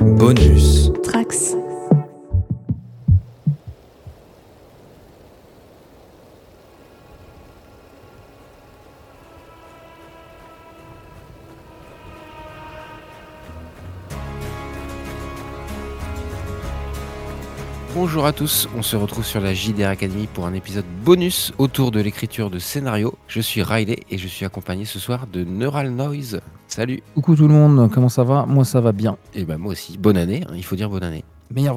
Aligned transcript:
Bonus. 0.00 0.90
Trax. 1.02 1.54
Bonjour 17.94 18.24
à 18.24 18.32
tous, 18.32 18.68
on 18.74 18.82
se 18.82 18.96
retrouve 18.96 19.26
sur 19.26 19.40
la 19.40 19.52
JDR 19.52 19.88
Academy 19.88 20.26
pour 20.32 20.46
un 20.46 20.54
épisode 20.54 20.86
bonus 21.04 21.52
autour 21.58 21.90
de 21.90 22.00
l'écriture 22.00 22.48
de 22.48 22.58
scénario. 22.58 23.18
Je 23.28 23.42
suis 23.42 23.62
Riley 23.62 23.98
et 24.10 24.16
je 24.16 24.28
suis 24.28 24.46
accompagné 24.46 24.86
ce 24.86 24.98
soir 24.98 25.26
de 25.26 25.44
Neural 25.44 25.90
Noise. 25.90 26.40
Salut 26.70 27.02
Coucou 27.16 27.34
tout 27.34 27.48
le 27.48 27.52
monde, 27.52 27.90
comment 27.92 28.08
ça 28.08 28.22
va? 28.22 28.46
Moi 28.46 28.64
ça 28.64 28.80
va 28.80 28.92
bien. 28.92 29.16
Et 29.34 29.44
ben 29.44 29.58
moi 29.58 29.72
aussi, 29.72 29.98
bonne 29.98 30.16
année, 30.16 30.44
hein, 30.48 30.52
il 30.54 30.64
faut 30.64 30.76
dire 30.76 30.88
bonne 30.88 31.02
année. 31.02 31.24
Meilleur 31.52 31.76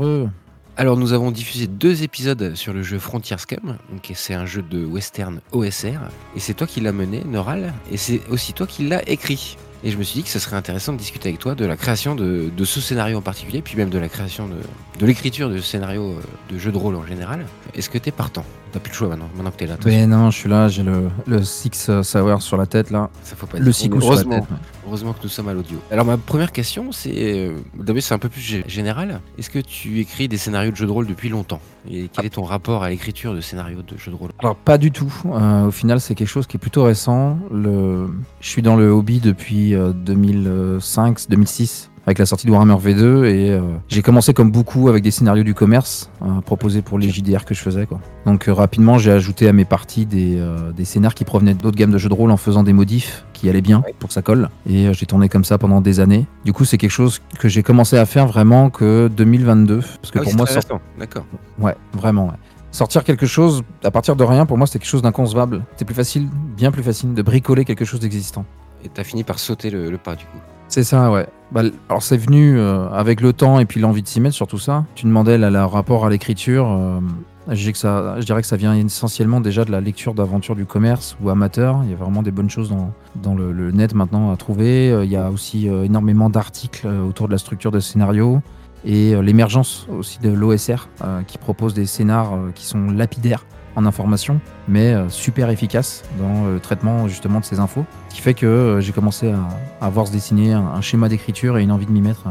Alors 0.78 0.98
nous 0.98 1.14
avons 1.14 1.32
diffusé 1.32 1.66
deux 1.66 2.04
épisodes 2.04 2.54
sur 2.54 2.74
le 2.74 2.84
jeu 2.84 3.00
Frontier 3.00 3.36
Scum, 3.40 3.78
donc 3.92 4.12
c'est 4.14 4.36
un 4.36 4.46
jeu 4.46 4.62
de 4.62 4.86
western 4.86 5.42
OSR, 5.52 5.98
et 6.36 6.40
c'est 6.40 6.54
toi 6.54 6.68
qui 6.68 6.80
l'as 6.80 6.92
mené, 6.92 7.24
Neural, 7.26 7.74
et 7.92 7.98
c'est 7.98 8.22
aussi 8.30 8.54
toi 8.54 8.68
qui 8.68 8.88
l'as 8.88 9.02
écrit. 9.10 9.58
Et 9.86 9.92
je 9.92 9.98
me 9.98 10.04
suis 10.04 10.20
dit 10.20 10.24
que 10.24 10.30
ce 10.30 10.40
serait 10.40 10.56
intéressant 10.56 10.94
de 10.94 10.98
discuter 10.98 11.28
avec 11.28 11.42
toi 11.42 11.56
de 11.56 11.66
la 11.66 11.76
création 11.76 12.16
de, 12.16 12.50
de 12.56 12.64
ce 12.64 12.80
scénario 12.80 13.18
en 13.18 13.22
particulier, 13.22 13.62
puis 13.62 13.76
même 13.76 13.90
de 13.90 14.00
la 14.00 14.08
création 14.08 14.48
de, 14.48 14.56
de 14.98 15.06
l'écriture 15.06 15.50
de 15.50 15.58
scénario 15.60 16.04
euh, 16.04 16.22
de 16.54 16.58
jeux 16.58 16.72
de 16.72 16.78
rôle 16.78 16.96
en 16.96 17.06
général. 17.06 17.46
Est-ce 17.76 17.90
que 17.90 17.98
t'es 17.98 18.12
partant? 18.12 18.46
T'as 18.72 18.80
plus 18.80 18.92
le 18.92 18.96
choix 18.96 19.10
maintenant, 19.10 19.30
maintenant 19.36 19.52
que 19.52 19.58
t'es 19.58 19.68
là. 19.68 19.76
Mais 19.86 20.08
non, 20.08 20.32
je 20.32 20.38
suis 20.38 20.50
là, 20.50 20.70
j'ai 20.70 20.84
le, 20.84 21.10
le 21.28 21.44
Six 21.44 21.88
euh, 21.90 22.02
Sour 22.02 22.42
sur 22.42 22.56
la 22.56 22.66
tête 22.66 22.92
là. 22.92 23.10
Ça 23.24 23.36
faut 23.36 23.46
pas 23.46 23.58
Le 23.58 23.66
dire. 23.66 23.74
Six 23.76 23.90
sur 23.90 24.16
la 24.16 24.24
tête. 24.24 24.44
Heureusement 24.88 25.14
que 25.14 25.20
nous 25.24 25.30
sommes 25.30 25.48
à 25.48 25.54
l'audio. 25.54 25.78
Alors 25.92 26.06
ma 26.06 26.18
première 26.18 26.52
question, 26.52 26.92
c'est 26.92 27.14
euh, 27.16 27.58
d'abord 27.78 28.02
c'est 28.02 28.14
un 28.14 28.20
peu 28.20 28.30
plus 28.30 28.42
gé- 28.42 28.68
général. 28.68 29.22
Est-ce 29.38 29.50
que 29.50 29.60
tu 29.60 30.00
écris 30.00 30.28
des 30.28 30.38
scénarios 30.38 30.72
de 30.72 30.76
jeux 30.76 30.86
de 30.88 30.92
rôle 30.92 31.08
depuis 31.08 31.30
longtemps? 31.30 31.62
Et 31.90 32.10
quel 32.14 32.26
est 32.26 32.30
ton 32.30 32.44
rapport 32.44 32.84
à 32.84 32.90
l'écriture 32.90 33.34
de 33.34 33.42
scénarios 33.42 33.82
de 33.82 33.98
jeux 33.98 34.12
de 34.12 34.16
rôle? 34.16 34.32
Alors 34.40 34.56
pas 34.56 34.78
du 34.78 34.92
tout. 34.92 35.14
Euh, 35.26 35.68
au 35.68 35.72
final, 35.72 36.00
c'est 36.00 36.16
quelque 36.16 36.28
chose 36.28 36.48
qui 36.48 36.58
est 36.58 36.60
plutôt 36.60 36.84
récent. 36.84 37.38
Je 37.52 38.08
suis 38.42 38.62
dans 38.62 38.76
le 38.76 38.90
hobby 38.90 39.20
depuis 39.20 39.74
euh, 39.76 39.92
2005-2006 39.94 41.90
avec 42.06 42.20
la 42.20 42.26
sortie 42.26 42.46
de 42.48 42.52
Warhammer 42.52 42.76
V2 42.76 43.26
et 43.26 43.52
euh, 43.52 43.62
j'ai 43.88 44.02
commencé 44.02 44.34
comme 44.34 44.52
beaucoup 44.52 44.90
avec 44.90 45.04
des 45.04 45.12
scénarios 45.12 45.44
du 45.44 45.54
commerce 45.54 46.10
euh, 46.22 46.42
proposés 46.42 46.82
pour 46.82 47.00
les 47.00 47.10
JDR 47.10 47.46
que 47.46 47.54
je 47.54 47.62
faisais. 47.62 47.86
Quoi. 47.86 48.00
Donc 48.26 48.48
euh, 48.48 48.54
rapidement, 48.54 48.98
j'ai 48.98 49.12
ajouté 49.12 49.48
à 49.48 49.54
mes 49.54 49.66
parties 49.66 50.06
des, 50.06 50.42
des 50.76 50.86
scénars 50.86 51.14
qui 51.16 51.24
provenaient 51.24 51.54
d'autres 51.54 51.78
gammes 51.78 51.92
de 51.92 51.98
jeux 51.98 52.10
de 52.10 52.14
rôle 52.14 52.32
en 52.32 52.38
faisant 52.38 52.64
des 52.64 52.74
modifs 52.74 53.26
qui 53.34 53.50
allaient 53.50 53.62
bien 53.62 53.84
pour 54.00 54.10
que 54.10 54.14
ça 54.14 54.22
colle. 54.22 54.50
Et 54.70 54.94
j'ai 54.94 55.06
tourné 55.06 55.30
comme 55.30 55.44
ça 55.46 55.58
pendant 55.58 55.82
des 55.82 56.00
années. 56.00 56.26
Du 56.46 56.54
coup, 56.54 56.66
c'est 56.66 56.78
quelque 56.78 56.92
chose 56.92 57.22
que 57.40 57.48
j'ai 57.48 57.64
commencé 57.64 57.98
à 57.98 58.06
faire 58.06 58.28
vraiment 58.28 58.70
que 58.70 59.08
2022. 59.08 59.80
Parce 59.80 60.12
que 60.12 60.20
Ah 60.20 60.22
oui, 60.22 60.24
pour 60.24 60.32
c'est 60.32 60.38
moi, 60.38 60.46
très 60.46 60.62
sort-. 60.62 60.82
D'accord. 61.00 61.26
Ouais, 61.60 61.76
vraiment. 61.94 62.26
ouais. 62.28 62.34
Sortir 62.72 63.04
quelque 63.04 63.26
chose 63.28 63.64
à 63.84 63.92
partir 63.92 64.16
de 64.16 64.24
rien, 64.24 64.46
pour 64.46 64.58
moi, 64.58 64.66
c'était 64.68 64.80
quelque 64.80 64.90
chose 64.90 65.04
d'inconcevable. 65.04 65.64
C'est 65.78 65.86
plus 65.86 65.94
facile, 65.96 66.28
bien 66.58 66.72
plus 66.72 66.84
facile, 66.84 67.14
de 67.14 67.22
bricoler 67.22 67.66
quelque 67.66 67.86
chose 67.86 68.00
d'existant. 68.00 68.46
Et 68.84 68.90
t'as 68.90 69.04
fini 69.04 69.24
par 69.24 69.40
sauter 69.40 69.70
le, 69.70 69.90
le 69.92 69.98
pas 69.98 70.16
du 70.16 70.26
coup. 70.26 70.38
C'est 70.74 70.84
ça, 70.84 71.12
ouais. 71.12 71.28
Bah, 71.52 71.62
alors, 71.88 72.02
c'est 72.02 72.18
venu 72.18 72.58
euh, 72.58 72.90
avec 72.90 73.22
le 73.22 73.32
temps 73.32 73.60
et 73.60 73.66
puis 73.66 73.80
l'envie 73.80 74.02
de 74.02 74.08
s'y 74.08 74.20
mettre 74.20 74.34
sur 74.34 74.48
tout 74.48 74.58
ça. 74.58 74.86
Tu 74.96 75.06
demandais 75.06 75.38
le 75.38 75.66
rapport 75.66 76.04
à 76.04 76.10
l'écriture. 76.10 76.68
euh, 76.68 77.00
je, 77.48 78.22
dirais 78.22 78.42
que 78.42 78.48
ça, 78.48 78.58
vient 78.58 78.74
essentiellement 78.74 79.40
déjà 79.40 79.66
de 79.66 79.72
la 79.72 79.82
lecture 79.82 80.16
d'aventures 80.16 80.56
du 80.56 80.66
commerce 80.66 81.16
ou 81.22 81.30
amateur. 81.30 81.82
Il 81.84 81.92
y 81.92 81.94
a 81.94 81.96
vraiment 81.96 82.24
des 82.24 82.32
bonnes 82.32 82.50
choses 82.50 82.74
dans, 83.14 83.36
le, 83.36 83.70
net 83.70 83.94
maintenant 83.94 84.32
à 84.32 84.36
trouver. 84.36 84.90
Euh, 84.90 85.06
Il 85.06 85.12
y 85.12 85.16
a 85.16 85.30
aussi 85.30 85.68
énormément 85.68 86.32
d'articles 86.32 86.88
autour 86.88 87.28
de 87.28 87.34
la 87.34 87.38
structure 87.38 87.70
de 87.70 87.80
scénario 87.80 88.42
et 88.86 89.14
euh, 89.14 89.22
l'émergence 89.22 89.88
aussi 89.90 90.20
de 90.20 90.30
l'OSR 90.30 90.90
euh, 91.04 91.22
qui 91.24 91.38
propose 91.38 91.74
des 91.74 91.86
scénars 91.86 92.34
euh, 92.34 92.52
qui 92.54 92.66
sont 92.66 92.90
lapidaires 92.90 93.46
en 93.76 93.88
information, 93.88 94.40
mais 94.68 94.94
super 95.10 95.50
efficaces 95.50 96.04
dans 96.20 96.46
le 96.46 96.60
traitement 96.60 97.08
justement 97.08 97.40
de 97.40 97.46
ces 97.46 97.60
infos. 97.60 97.86
Ce 98.10 98.16
qui 98.16 98.22
fait 98.22 98.36
que 98.36 98.78
j'ai 98.82 98.92
commencé 98.92 99.32
à, 99.32 99.40
à 99.82 99.90
voir 99.90 100.06
se 100.06 100.12
dessiner 100.12 100.54
un, 100.54 100.62
un 100.62 100.82
schéma 100.82 101.10
d'écriture 101.10 101.58
et 101.58 101.64
une 101.64 101.72
envie 101.72 101.88
de 101.88 101.92
m'y 101.92 102.02
mettre. 102.02 102.26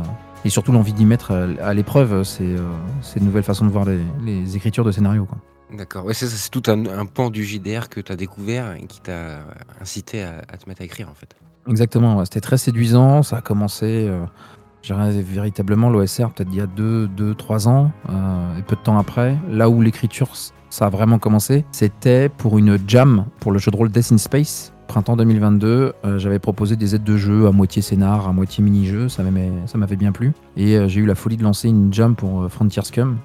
et 0.45 0.51
surtout 0.51 0.71
l'envie 0.71 0.93
d'y 0.93 1.05
mettre 1.05 1.33
à 1.61 1.75
l'épreuve, 1.75 2.23
c'est 2.23 2.55
c'est 3.01 3.19
une 3.19 3.27
nouvelle 3.27 3.43
façon 3.43 3.67
de 3.67 3.73
voir 3.73 3.85
les, 3.87 3.99
les 4.25 4.55
écritures 4.57 4.85
de 4.85 4.93
scénario. 4.93 5.25
Quoi. 5.25 5.39
D'accord. 5.77 6.05
Ouais, 6.05 6.15
c'est 6.15 6.49
tout 6.51 6.63
un, 6.71 6.87
un 6.87 7.07
pan 7.07 7.29
du 7.29 7.45
JDR 7.45 7.89
que 7.89 8.01
t'as 8.01 8.15
découvert 8.15 8.75
et 8.75 8.87
qui 8.87 9.01
t'a 9.01 9.41
incité 9.81 10.23
à, 10.23 10.43
à 10.49 10.57
te 10.59 10.69
mettre 10.69 10.83
à 10.83 10.85
écrire 10.85 11.09
en 11.11 11.15
fait. 11.15 11.35
Exactement, 11.69 12.17
ouais, 12.17 12.25
c'était 12.25 12.41
très 12.41 12.59
séduisant. 12.59 13.23
Ça 13.23 13.39
a 13.39 13.41
commencé, 13.41 14.07
euh, 14.09 14.25
véritablement 14.91 15.91
l'OSR, 15.91 16.31
peut-être 16.31 16.49
il 16.53 16.59
y 16.59 16.61
a 16.61 16.67
2-3 16.67 17.69
ans, 17.69 17.93
euh, 18.09 18.59
et 18.59 18.63
peu 18.63 18.77
de 18.77 18.81
temps 18.81 18.99
après. 18.99 19.37
Là 19.49 19.69
où 19.69 19.81
l'écriture, 19.81 20.29
ça 20.71 20.87
a 20.87 20.89
vraiment 20.89 21.19
commencé, 21.19 21.65
c'était 21.73 22.29
pour 22.29 22.59
une 22.59 22.79
jam 22.87 23.27
pour 23.41 23.53
le 23.53 23.59
jeu 23.59 23.71
de 23.71 23.77
rôle 23.77 23.91
Death 23.91 24.13
in 24.13 24.19
Space. 24.19 24.73
Printemps 24.89 25.17
2022, 25.17 25.93
euh, 26.05 26.19
j'avais 26.19 26.39
proposé 26.39 26.77
des 26.77 26.95
aides 26.95 27.05
de 27.05 27.17
jeu 27.17 27.47
à 27.47 27.53
moitié 27.53 27.81
scénar, 27.81 28.29
à 28.29 28.33
moitié 28.33 28.63
mini-jeu, 28.63 29.09
ça 29.09 29.23
m'avait 29.23 29.97
bien 29.97 30.13
plu. 30.13 30.33
Et 30.57 30.77
euh, 30.77 30.89
j'ai 30.89 31.01
eu 31.01 31.07
la 31.07 31.15
folie 31.15 31.37
de 31.37 31.43
lancer 31.43 31.69
une 31.69 31.93
jam 31.93 32.15
pour 32.15 32.51
Frontier 32.51 32.83
Scum, 32.83 33.17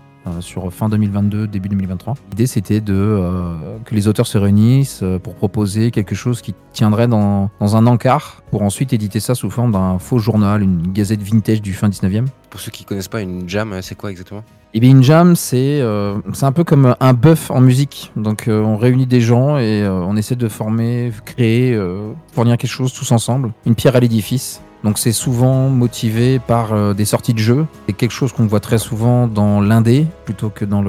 sur 0.41 0.71
fin 0.73 0.89
2022, 0.89 1.47
début 1.47 1.69
2023. 1.69 2.15
L'idée, 2.31 2.47
c'était 2.47 2.81
de 2.81 2.93
euh, 2.93 3.55
que 3.85 3.95
les 3.95 4.07
auteurs 4.07 4.27
se 4.27 4.37
réunissent 4.37 5.01
euh, 5.03 5.19
pour 5.19 5.35
proposer 5.35 5.91
quelque 5.91 6.15
chose 6.15 6.41
qui 6.41 6.53
tiendrait 6.73 7.07
dans, 7.07 7.49
dans 7.59 7.75
un 7.75 7.87
encart, 7.87 8.43
pour 8.51 8.61
ensuite 8.61 8.93
éditer 8.93 9.19
ça 9.19 9.35
sous 9.35 9.49
forme 9.49 9.71
d'un 9.71 9.99
faux 9.99 10.19
journal, 10.19 10.61
une 10.61 10.91
gazette 10.91 11.21
vintage 11.21 11.61
du 11.61 11.73
fin 11.73 11.89
19e. 11.89 12.25
Pour 12.49 12.59
ceux 12.59 12.71
qui 12.71 12.85
connaissent 12.85 13.07
pas 13.07 13.21
une 13.21 13.47
jam, 13.47 13.75
c'est 13.81 13.95
quoi 13.95 14.11
exactement? 14.11 14.43
Et 14.73 14.79
bien 14.79 14.91
une 14.91 15.03
jam, 15.03 15.35
c'est 15.35 15.79
euh, 15.81 16.17
un 16.41 16.51
peu 16.51 16.63
comme 16.63 16.95
un 16.99 17.13
buff 17.13 17.49
en 17.51 17.61
musique. 17.61 18.11
Donc 18.15 18.47
euh, 18.47 18.61
on 18.61 18.77
réunit 18.77 19.07
des 19.07 19.21
gens 19.21 19.57
et 19.57 19.81
euh, 19.81 19.91
on 19.91 20.15
essaie 20.17 20.35
de 20.35 20.47
former, 20.47 21.11
créer, 21.25 21.73
euh, 21.73 22.11
fournir 22.33 22.57
quelque 22.57 22.69
chose 22.69 22.93
tous 22.93 23.11
ensemble, 23.11 23.53
une 23.65 23.75
pierre 23.75 23.95
à 23.95 23.99
l'édifice. 23.99 24.61
Donc 24.83 24.99
c'est 24.99 25.11
souvent 25.11 25.69
motivé 25.69 26.39
par 26.39 26.73
euh, 26.73 26.93
des 26.93 27.05
sorties 27.05 27.33
de 27.33 27.39
jeux. 27.39 27.65
C'est 27.87 27.93
quelque 27.93 28.11
chose 28.11 28.31
qu'on 28.31 28.45
voit 28.45 28.59
très 28.59 28.77
souvent 28.77 29.27
dans 29.27 29.59
l'indé 29.59 30.05
plutôt 30.25 30.49
que 30.49 30.65
dans 30.65 30.83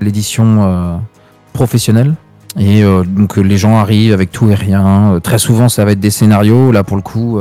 l'édition 0.00 0.62
euh, 0.62 0.96
professionnelle. 1.52 2.14
Et 2.58 2.82
euh, 2.84 3.04
donc 3.04 3.36
les 3.36 3.56
gens 3.56 3.76
arrivent 3.78 4.12
avec 4.12 4.30
tout 4.30 4.50
et 4.50 4.54
rien. 4.54 5.20
Très 5.22 5.38
souvent 5.38 5.68
ça 5.68 5.84
va 5.84 5.92
être 5.92 6.00
des 6.00 6.10
scénarios. 6.10 6.72
Là 6.72 6.84
pour 6.84 6.96
le 6.96 7.02
coup, 7.02 7.40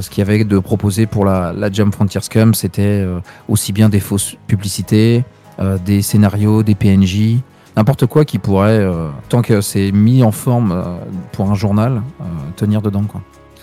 ce 0.00 0.10
qu'il 0.10 0.18
y 0.18 0.26
avait 0.28 0.44
de 0.44 0.58
proposer 0.58 1.06
pour 1.06 1.24
la, 1.24 1.52
la 1.52 1.70
Jam 1.70 1.92
Frontier 1.92 2.20
Scum, 2.20 2.54
c'était 2.54 3.06
aussi 3.48 3.72
bien 3.72 3.88
des 3.88 4.00
fausses 4.00 4.36
publicités, 4.46 5.24
des 5.84 6.02
scénarios, 6.02 6.62
des 6.62 6.74
PNJ, 6.74 7.38
n'importe 7.76 8.06
quoi 8.06 8.24
qui 8.24 8.38
pourrait, 8.38 8.84
tant 9.28 9.42
que 9.42 9.60
c'est 9.60 9.92
mis 9.92 10.24
en 10.24 10.32
forme 10.32 10.84
pour 11.32 11.48
un 11.50 11.54
journal, 11.54 12.02
tenir 12.56 12.82
dedans. 12.82 13.04
quoi. 13.04 13.20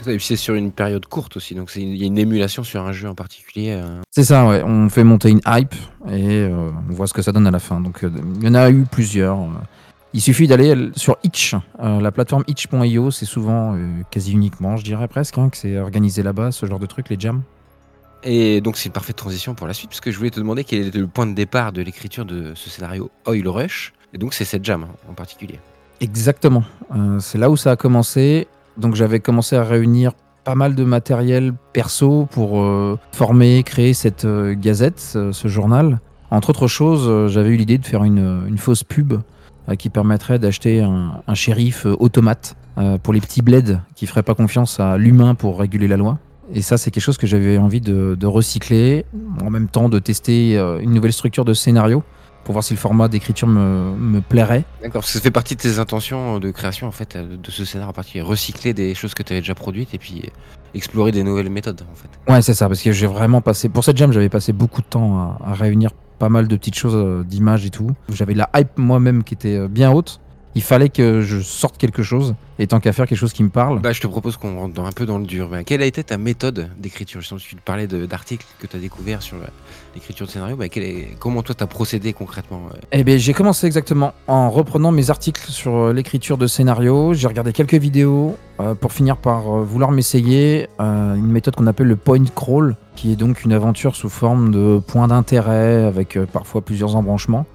Et 0.09 0.17
puis 0.17 0.25
c'est 0.25 0.35
sur 0.35 0.55
une 0.55 0.71
période 0.71 1.05
courte 1.05 1.37
aussi, 1.37 1.55
donc 1.55 1.71
il 1.75 1.95
y 1.95 2.03
a 2.03 2.07
une 2.07 2.17
émulation 2.17 2.63
sur 2.63 2.85
un 2.85 2.91
jeu 2.91 3.09
en 3.09 3.15
particulier. 3.15 3.71
euh. 3.71 4.01
C'est 4.11 4.23
ça, 4.23 4.47
ouais. 4.47 4.63
On 4.63 4.89
fait 4.89 5.03
monter 5.03 5.29
une 5.29 5.41
hype 5.45 5.75
et 6.09 6.41
euh, 6.41 6.69
on 6.89 6.93
voit 6.93 7.07
ce 7.07 7.13
que 7.13 7.21
ça 7.21 7.31
donne 7.31 7.47
à 7.47 7.51
la 7.51 7.59
fin. 7.59 7.79
Donc, 7.81 8.03
euh, 8.03 8.11
il 8.39 8.43
y 8.45 8.47
en 8.49 8.55
a 8.55 8.69
eu 8.69 8.85
plusieurs. 8.89 9.37
Il 10.13 10.21
suffit 10.21 10.47
d'aller 10.47 10.89
sur 10.95 11.17
Itch, 11.23 11.53
euh, 11.83 11.99
la 11.99 12.11
plateforme 12.11 12.43
itch.io, 12.47 13.11
c'est 13.11 13.25
souvent, 13.25 13.75
euh, 13.75 13.87
quasi 14.09 14.31
uniquement, 14.31 14.77
je 14.77 14.83
dirais 14.83 15.07
presque, 15.07 15.37
hein, 15.37 15.49
que 15.49 15.57
c'est 15.57 15.77
organisé 15.77 16.23
là-bas, 16.23 16.51
ce 16.51 16.65
genre 16.65 16.79
de 16.79 16.85
truc, 16.85 17.09
les 17.09 17.19
jams. 17.19 17.43
Et 18.23 18.61
donc 18.61 18.77
c'est 18.77 18.87
une 18.87 18.93
parfaite 18.93 19.15
transition 19.17 19.53
pour 19.53 19.67
la 19.67 19.73
suite, 19.73 19.89
parce 19.91 19.99
que 20.01 20.09
je 20.09 20.17
voulais 20.17 20.31
te 20.31 20.39
demander 20.39 20.63
quel 20.63 20.87
était 20.87 20.97
le 20.97 21.07
point 21.07 21.27
de 21.27 21.33
départ 21.33 21.71
de 21.71 21.81
l'écriture 21.81 22.25
de 22.25 22.53
ce 22.55 22.69
scénario 22.69 23.11
Oil 23.27 23.47
Rush. 23.47 23.93
Et 24.13 24.17
donc 24.17 24.33
c'est 24.33 24.45
cette 24.45 24.65
jam 24.65 24.83
hein, 24.83 24.95
en 25.09 25.13
particulier. 25.13 25.59
Exactement. 25.99 26.63
Euh, 26.95 27.19
c'est 27.19 27.37
là 27.37 27.49
où 27.49 27.57
ça 27.57 27.71
a 27.71 27.75
commencé. 27.75 28.47
Donc 28.77 28.95
j'avais 28.95 29.19
commencé 29.19 29.55
à 29.55 29.63
réunir 29.63 30.13
pas 30.43 30.55
mal 30.55 30.75
de 30.75 30.83
matériel 30.83 31.53
perso 31.73 32.27
pour 32.31 32.61
euh, 32.61 32.97
former, 33.11 33.63
créer 33.63 33.93
cette 33.93 34.25
euh, 34.25 34.55
gazette, 34.57 34.99
ce, 34.99 35.31
ce 35.31 35.47
journal. 35.47 35.99
Entre 36.31 36.49
autres 36.49 36.67
choses, 36.67 37.05
euh, 37.07 37.27
j'avais 37.27 37.49
eu 37.49 37.57
l'idée 37.57 37.77
de 37.77 37.85
faire 37.85 38.03
une, 38.03 38.57
fausse 38.57 38.83
pub 38.83 39.13
euh, 39.69 39.75
qui 39.75 39.89
permettrait 39.89 40.39
d'acheter 40.39 40.81
un, 40.81 41.33
shérif 41.33 41.85
euh, 41.85 41.95
automate 41.99 42.55
euh, 42.77 42.97
pour 42.97 43.13
les 43.13 43.21
petits 43.21 43.41
bleds 43.41 43.79
qui 43.95 44.07
feraient 44.07 44.23
pas 44.23 44.35
confiance 44.35 44.79
à 44.79 44.97
l'humain 44.97 45.35
pour 45.35 45.59
réguler 45.59 45.87
la 45.87 45.97
loi. 45.97 46.19
Et 46.53 46.61
ça, 46.61 46.77
c'est 46.77 46.91
quelque 46.91 47.03
chose 47.03 47.17
que 47.17 47.27
j'avais 47.27 47.57
envie 47.57 47.81
de, 47.81 48.25
recycler, 48.25 49.05
en 49.43 49.49
même 49.49 49.67
temps 49.67 49.89
de 49.89 49.99
tester 49.99 50.57
euh, 50.57 50.79
une 50.79 50.91
nouvelle 50.91 51.13
structure 51.13 51.43
de 51.45 51.53
scénario 51.53 52.03
pour 52.47 52.53
voir 52.53 52.63
si 52.63 52.73
le 52.73 52.79
format 52.79 53.09
d'écriture 53.09 53.45
me, 53.45 53.93
me 53.97 54.21
plairait. 54.21 54.63
D'accord, 54.81 55.01
parce 55.01 55.07
que 55.07 55.17
ça 55.17 55.19
fait 55.19 55.31
partie 55.31 55.57
de 55.57 55.61
tes 55.61 55.79
intentions 55.79 56.39
de 56.39 56.49
création 56.51 56.87
en 56.87 56.91
fait, 56.91 57.17
euh, 57.17 57.35
de 57.35 57.51
ce 57.51 57.65
scénario 57.65 57.89
en 57.89 57.93
particulier. 57.93 58.23
Recycler 58.23 58.73
des 58.73 58.95
choses 58.95 59.13
que 59.13 59.21
tu 59.21 59.33
avais 59.33 59.41
déjà 59.41 59.53
produites 59.53 59.93
et 59.93 59.97
puis 59.97 60.21
euh, 60.25 60.29
explorer 60.73 61.11
des 61.11 61.23
nouvelles 61.23 61.49
méthodes 61.49 61.81
en 61.91 61.95
fait. 61.95 62.31
Ouais, 62.31 62.41
c'est 62.41 62.53
ça, 62.53 62.69
parce 62.69 62.81
que 62.81 62.93
j'ai 62.93 63.05
vraiment 63.05 63.41
passé. 63.41 63.67
Pour 63.67 63.83
cette 63.83 63.97
jam, 63.97 64.13
j'avais 64.13 64.29
passé 64.29 64.53
beaucoup 64.53 64.79
de 64.79 64.87
temps 64.87 65.19
à, 65.19 65.39
à 65.45 65.53
réunir 65.55 65.91
pas 66.19 66.29
mal 66.29 66.47
de 66.47 66.55
petites 66.55 66.75
choses, 66.75 66.95
euh, 66.95 67.25
d'images 67.25 67.65
et 67.65 67.69
tout. 67.69 67.91
J'avais 68.13 68.33
la 68.33 68.49
hype 68.55 68.77
moi-même 68.77 69.25
qui 69.25 69.33
était 69.33 69.57
euh, 69.57 69.67
bien 69.67 69.91
haute. 69.91 70.21
Il 70.57 70.63
fallait 70.63 70.89
que 70.89 71.21
je 71.21 71.39
sorte 71.39 71.77
quelque 71.77 72.01
chose. 72.01 72.33
Et 72.57 72.65
tant 72.65 72.79
qu'à 72.79 72.91
faire 72.91 73.05
quelque 73.05 73.19
chose 73.19 73.33
qui 73.33 73.43
me 73.43 73.49
parle. 73.49 73.79
Bah, 73.79 73.93
je 73.93 74.01
te 74.01 74.07
propose 74.07 74.37
qu'on 74.37 74.57
rentre 74.57 74.81
un 74.81 74.91
peu 74.91 75.05
dans 75.05 75.19
le 75.19 75.27
dur. 75.27 75.47
Bah, 75.47 75.63
quelle 75.63 75.83
a 75.83 75.85
été 75.85 76.03
ta 76.03 76.17
méthode 76.17 76.71
d'écriture? 76.79 77.21
Je 77.21 77.27
sens 77.27 77.43
que 77.43 77.49
tu 77.49 77.55
parlais 77.57 77.85
d'articles 77.85 78.47
que 78.59 78.65
tu 78.65 78.75
as 78.75 78.79
découvert 78.79 79.21
sur 79.21 79.37
l'écriture 79.93 80.25
de 80.25 80.31
scénario. 80.31 80.55
Bah, 80.55 80.65
comment 81.19 81.43
toi, 81.43 81.53
tu 81.53 81.63
as 81.63 81.67
procédé 81.67 82.13
concrètement 82.13 82.63
Eh 82.91 83.03
bien, 83.03 83.17
j'ai 83.17 83.33
commencé 83.33 83.67
exactement 83.67 84.15
en 84.25 84.49
reprenant 84.49 84.91
mes 84.91 85.11
articles 85.11 85.51
sur 85.51 85.75
euh, 85.75 85.93
l'écriture 85.93 86.39
de 86.39 86.47
scénario. 86.47 87.13
J'ai 87.13 87.27
regardé 87.27 87.53
quelques 87.53 87.75
vidéos 87.75 88.35
euh, 88.59 88.73
pour 88.73 88.91
finir 88.91 89.17
par 89.17 89.57
euh, 89.57 89.63
vouloir 89.63 89.91
m'essayer 89.91 90.69
une 90.79 91.31
méthode 91.31 91.55
qu'on 91.55 91.67
appelle 91.67 91.87
le 91.87 91.97
point 91.97 92.25
crawl, 92.33 92.75
qui 92.95 93.11
est 93.11 93.15
donc 93.15 93.43
une 93.43 93.53
aventure 93.53 93.95
sous 93.95 94.09
forme 94.09 94.49
de 94.49 94.79
points 94.79 95.07
d'intérêt 95.07 95.83
avec 95.83 96.17
parfois 96.33 96.61
plusieurs 96.61 96.95
embranchements. 96.95 97.45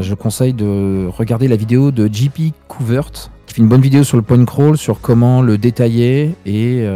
Je 0.00 0.14
conseille 0.14 0.52
de 0.52 1.08
regarder 1.08 1.48
la 1.48 1.56
vidéo 1.56 1.90
de 1.90 2.08
JP 2.12 2.52
Couvert, 2.68 3.10
qui 3.46 3.54
fait 3.54 3.62
une 3.62 3.68
bonne 3.68 3.80
vidéo 3.80 4.04
sur 4.04 4.16
le 4.16 4.22
point 4.22 4.44
crawl, 4.44 4.76
sur 4.76 5.00
comment 5.00 5.42
le 5.42 5.58
détailler. 5.58 6.34
Et 6.44 6.86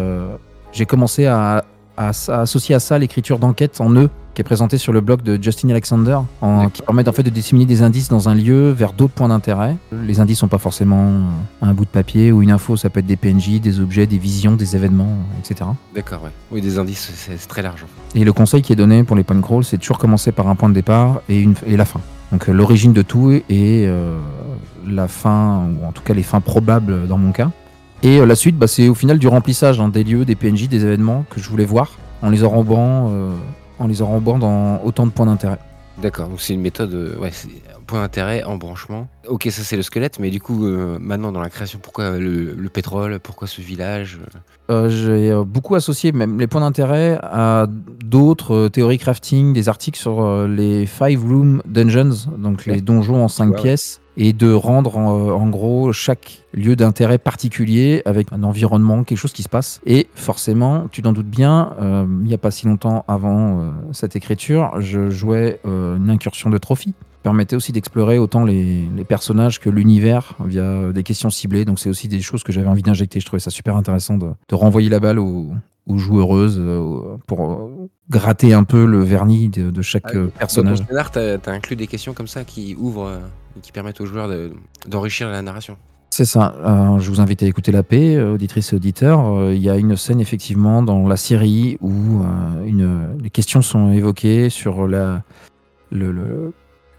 j'ai 0.73 0.87
commencé 0.87 1.27
à, 1.27 1.65
associer 2.09 2.75
à 2.75 2.81
ça 2.81 2.99
l'écriture 2.99 3.39
d'enquête 3.39 3.81
en 3.81 3.91
nœud 3.91 4.11
qui 4.35 4.41
est 4.41 4.45
présenté 4.45 4.79
sur 4.79 4.93
le 4.93 5.01
blog 5.01 5.23
de 5.23 5.43
Justin 5.43 5.71
Alexander, 5.71 6.19
qui 6.73 6.83
permet 6.83 7.09
en 7.09 7.13
fait 7.13 7.23
de 7.23 7.31
disséminer 7.31 7.67
des 7.67 7.83
indices 7.83 8.09
dans 8.09 8.29
un 8.29 8.35
lieu 8.35 8.71
vers 8.71 8.93
d'autres 8.93 9.13
points 9.13 9.29
d'intérêt. 9.29 9.77
Les 9.93 10.21
indices 10.21 10.39
sont 10.39 10.49
pas 10.49 10.59
forcément 10.59 11.21
un 11.61 11.75
bout 11.75 11.85
de 11.85 11.91
papier 11.91 12.31
ou 12.31 12.43
une 12.43 12.53
info, 12.53 12.77
ça 12.77 12.91
peut 12.91 13.01
être 13.01 13.07
des 13.07 13.17
PNJ, 13.17 13.61
des 13.61 13.81
objets, 13.81 14.07
des 14.07 14.19
visions, 14.19 14.53
des 14.53 14.77
événements, 14.77 15.17
etc. 15.41 15.69
D'accord, 15.95 16.23
ouais. 16.23 16.31
Oui, 16.53 16.61
des 16.61 16.79
indices, 16.79 17.11
c'est 17.15 17.49
très 17.49 17.63
large. 17.63 17.85
Et 18.15 18.25
le 18.25 18.33
conseil 18.33 18.63
qui 18.63 18.73
est 18.73 18.77
donné 18.77 19.03
pour 19.03 19.17
les 19.17 19.25
point 19.25 19.41
crawl, 19.41 19.65
c'est 19.65 19.79
toujours 19.79 19.99
commencer 19.99 20.31
par 20.31 20.47
un 20.49 20.55
point 20.55 20.69
de 20.69 20.75
départ 20.75 21.23
et, 21.29 21.41
une, 21.41 21.55
et 21.67 21.77
la 21.77 21.85
fin. 21.85 22.01
Donc 22.31 22.49
euh, 22.49 22.53
l'origine 22.53 22.93
de 22.93 23.03
tout 23.03 23.33
et 23.33 23.43
euh, 23.51 24.17
la 24.87 25.09
fin, 25.09 25.67
ou 25.81 25.85
en 25.85 25.93
tout 25.93 26.03
cas 26.03 26.15
les 26.15 26.23
fins 26.23 26.41
probables 26.41 27.09
dans 27.09 27.19
mon 27.19 27.33
cas. 27.33 27.51
Et 28.03 28.19
euh, 28.19 28.27
la 28.27 28.35
suite, 28.35 28.57
bah, 28.57 28.67
c'est 28.67 28.89
au 28.89 28.95
final 28.95 29.19
du 29.19 29.29
remplissage 29.29 29.81
hein, 29.81 29.89
des 29.89 30.05
lieux, 30.05 30.25
des 30.25 30.35
PNJ, 30.35 30.69
des 30.69 30.85
événements 30.85 31.25
que 31.31 31.41
je 31.41 31.49
voulais 31.49 31.65
voir 31.65 31.99
en 32.23 32.31
les 32.31 32.45
enrobant 32.45 33.11
en 33.81 33.87
les 33.87 34.03
dans 34.39 34.81
autant 34.85 35.07
de 35.07 35.11
points 35.11 35.27
d'intérêt. 35.27 35.59
D'accord, 36.01 36.29
donc 36.29 36.41
c'est 36.41 36.55
une 36.55 36.61
méthode, 36.61 36.95
euh, 36.95 37.19
ouais, 37.19 37.33
point 37.91 38.01
d'intérêt, 38.01 38.43
embranchement. 38.45 39.09
Ok, 39.29 39.49
ça 39.51 39.63
c'est 39.63 39.77
le 39.77 39.83
squelette, 39.83 40.19
mais 40.19 40.31
du 40.31 40.41
coup, 40.41 40.67
euh, 40.67 40.99
maintenant 41.01 41.33
dans 41.33 41.41
la 41.41 41.51
création, 41.51 41.79
pourquoi 41.83 42.19
le, 42.19 42.55
pétrole 42.73 43.19
Pourquoi 43.21 43.49
ce 43.49 43.61
village 43.61 44.19
euh, 44.71 44.89
J'ai 44.89 45.35
beaucoup 45.45 45.75
associé 45.75 46.13
même 46.13 46.39
les 46.39 46.47
points 46.47 46.61
d'intérêt 46.61 47.19
à 47.23 47.67
d'autres 47.69 48.69
théories 48.69 48.99
crafting, 48.99 49.53
des 49.53 49.69
articles 49.69 49.99
sur 49.99 50.47
les 50.47 50.87
Five 50.87 51.23
Room 51.23 51.63
Dungeons, 51.67 52.31
donc 52.39 52.67
les 52.67 52.81
donjons 52.81 53.25
en 53.25 53.29
5 53.29 53.57
pièces 53.57 54.01
et 54.17 54.35
de 54.35 54.53
rendre 54.53 54.99
en, 54.99 55.49
gros 55.49 55.95
chaque 55.95 56.43
lieu 56.53 56.77
d'intérêt 56.77 57.17
particulier 57.17 58.03
avec 58.05 58.33
un 58.33 58.43
environnement, 58.43 59.03
quelque 59.03 59.19
chose 59.19 59.33
qui 59.33 59.43
se 59.43 59.49
passe. 59.49 59.81
Et 59.87 60.09
forcément, 60.15 60.89
tu 60.93 61.01
t'en 61.01 61.13
doutes 61.13 61.31
bien, 61.31 61.75
euh, 61.81 62.05
il 62.21 62.27
n'y 62.27 62.35
a 62.35 62.39
pas 62.39 62.51
si 62.51 62.67
longtemps 62.67 63.05
avant 63.09 63.61
euh, 63.61 63.71
cette 63.93 64.17
écriture, 64.17 64.73
je 64.79 65.09
jouais 65.09 65.61
euh, 65.65 65.97
une 65.97 66.11
incursion 66.11 66.51
de 66.51 66.59
trophy 66.59 66.95
permettait 67.23 67.57
aussi 67.57 67.73
d'explorer 67.73 68.19
autant 68.19 68.45
les, 68.45 68.89
personnages 69.09 69.61
que 69.61 69.71
l'univers 69.71 70.37
via 70.45 70.93
des 70.93 71.03
questions 71.03 71.31
ciblées. 71.31 71.65
Donc 71.65 71.79
c'est 71.79 71.91
aussi 71.91 72.09
des 72.09 72.21
choses 72.21 72.43
que 72.43 72.53
j'avais 72.53 72.69
envie 72.69 72.83
d'injecter. 72.83 73.21
Je 73.21 73.27
trouvais 73.27 73.41
ça 73.41 73.51
super 73.51 73.77
intéressant 73.77 74.17
de, 74.17 74.29
renvoyer 74.53 74.89
la 74.89 75.01
balle 75.01 75.19
aux, 75.19 75.53
joueuses 75.97 76.63
pour 77.27 77.71
gratter 78.09 78.53
un 78.53 78.63
peu 78.63 78.85
le 78.85 79.03
vernis 79.03 79.49
de, 79.49 79.83
chaque 79.83 80.15
ah, 80.15 80.39
personnage. 80.39 80.81
Dans 80.81 81.05
tu 81.13 81.19
as, 81.19 81.53
inclus 81.53 81.77
des 81.77 81.89
questions 81.89 82.15
comme 82.15 82.29
ça 82.29 82.45
qui 82.45 82.77
ouvrent 82.79 83.21
qui 83.63 83.73
permettent 83.73 84.01
aux 84.01 84.07
joueurs 84.07 84.31
d'enrichir 84.87 85.29
la 85.29 85.43
narration. 85.43 85.77
C'est 86.11 86.25
ça. 86.25 86.55
Euh, 86.59 86.99
je 86.99 87.09
vous 87.09 87.21
invite 87.21 87.43
à 87.45 87.47
écouter 87.47 87.71
la 87.71 87.85
paix, 87.85 88.17
euh, 88.17 88.35
auditrice 88.35 88.73
et 88.73 88.77
auditeur. 88.77 89.25
Euh, 89.27 89.55
il 89.55 89.63
y 89.63 89.71
a 89.71 89.77
une 89.77 89.97
scène 89.97 90.21
effectivement 90.21 90.83
dans 90.83 91.07
la 91.07 91.17
série 91.17 91.79
où 91.81 92.23
une, 92.67 93.17
les 93.23 93.31
questions 93.31 93.63
sont 93.63 93.93
évoquées 93.93 94.51
sur 94.51 94.89
la, 94.89 95.23
le, 95.93 96.11
le, 96.11 96.53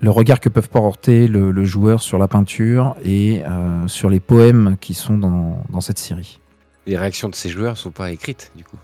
regard 0.10 0.40
que 0.40 0.50
peuvent 0.50 0.70
porter 0.70 1.28
le, 1.28 1.64
joueur 1.64 2.02
sur 2.02 2.18
la 2.18 2.28
peinture 2.28 2.96
et 3.06 3.44
sur 3.88 4.10
les 4.10 4.20
poèmes 4.20 4.78
qui 4.82 4.94
sont 4.94 5.18
dans, 5.18 5.64
dans, 5.70 5.82
cette 5.82 6.00
série. 6.00 6.40
Les 6.88 6.98
réactions 6.98 7.30
de 7.30 7.36
ces 7.36 7.50
joueurs 7.50 7.74
ne 7.74 7.78
sont 7.78 7.92
pas 7.92 8.12
écrites 8.12 8.52
du 8.56 8.64
coup. 8.64 8.78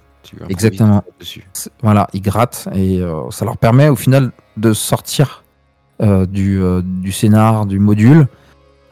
Exactement. 0.50 1.04
Dessus. 1.20 1.48
Voilà, 1.82 2.08
ils 2.14 2.22
grattent 2.22 2.68
et 2.76 3.02
ça 3.32 3.46
leur 3.46 3.58
permet 3.58 3.90
au 3.90 3.96
final 3.96 4.32
de 4.58 4.74
sortir 4.74 5.44
euh, 6.00 6.28
du, 6.28 6.62
euh, 6.62 6.84
du 6.84 7.12
scénar, 7.12 7.66
du 7.66 7.80
module, 7.80 8.28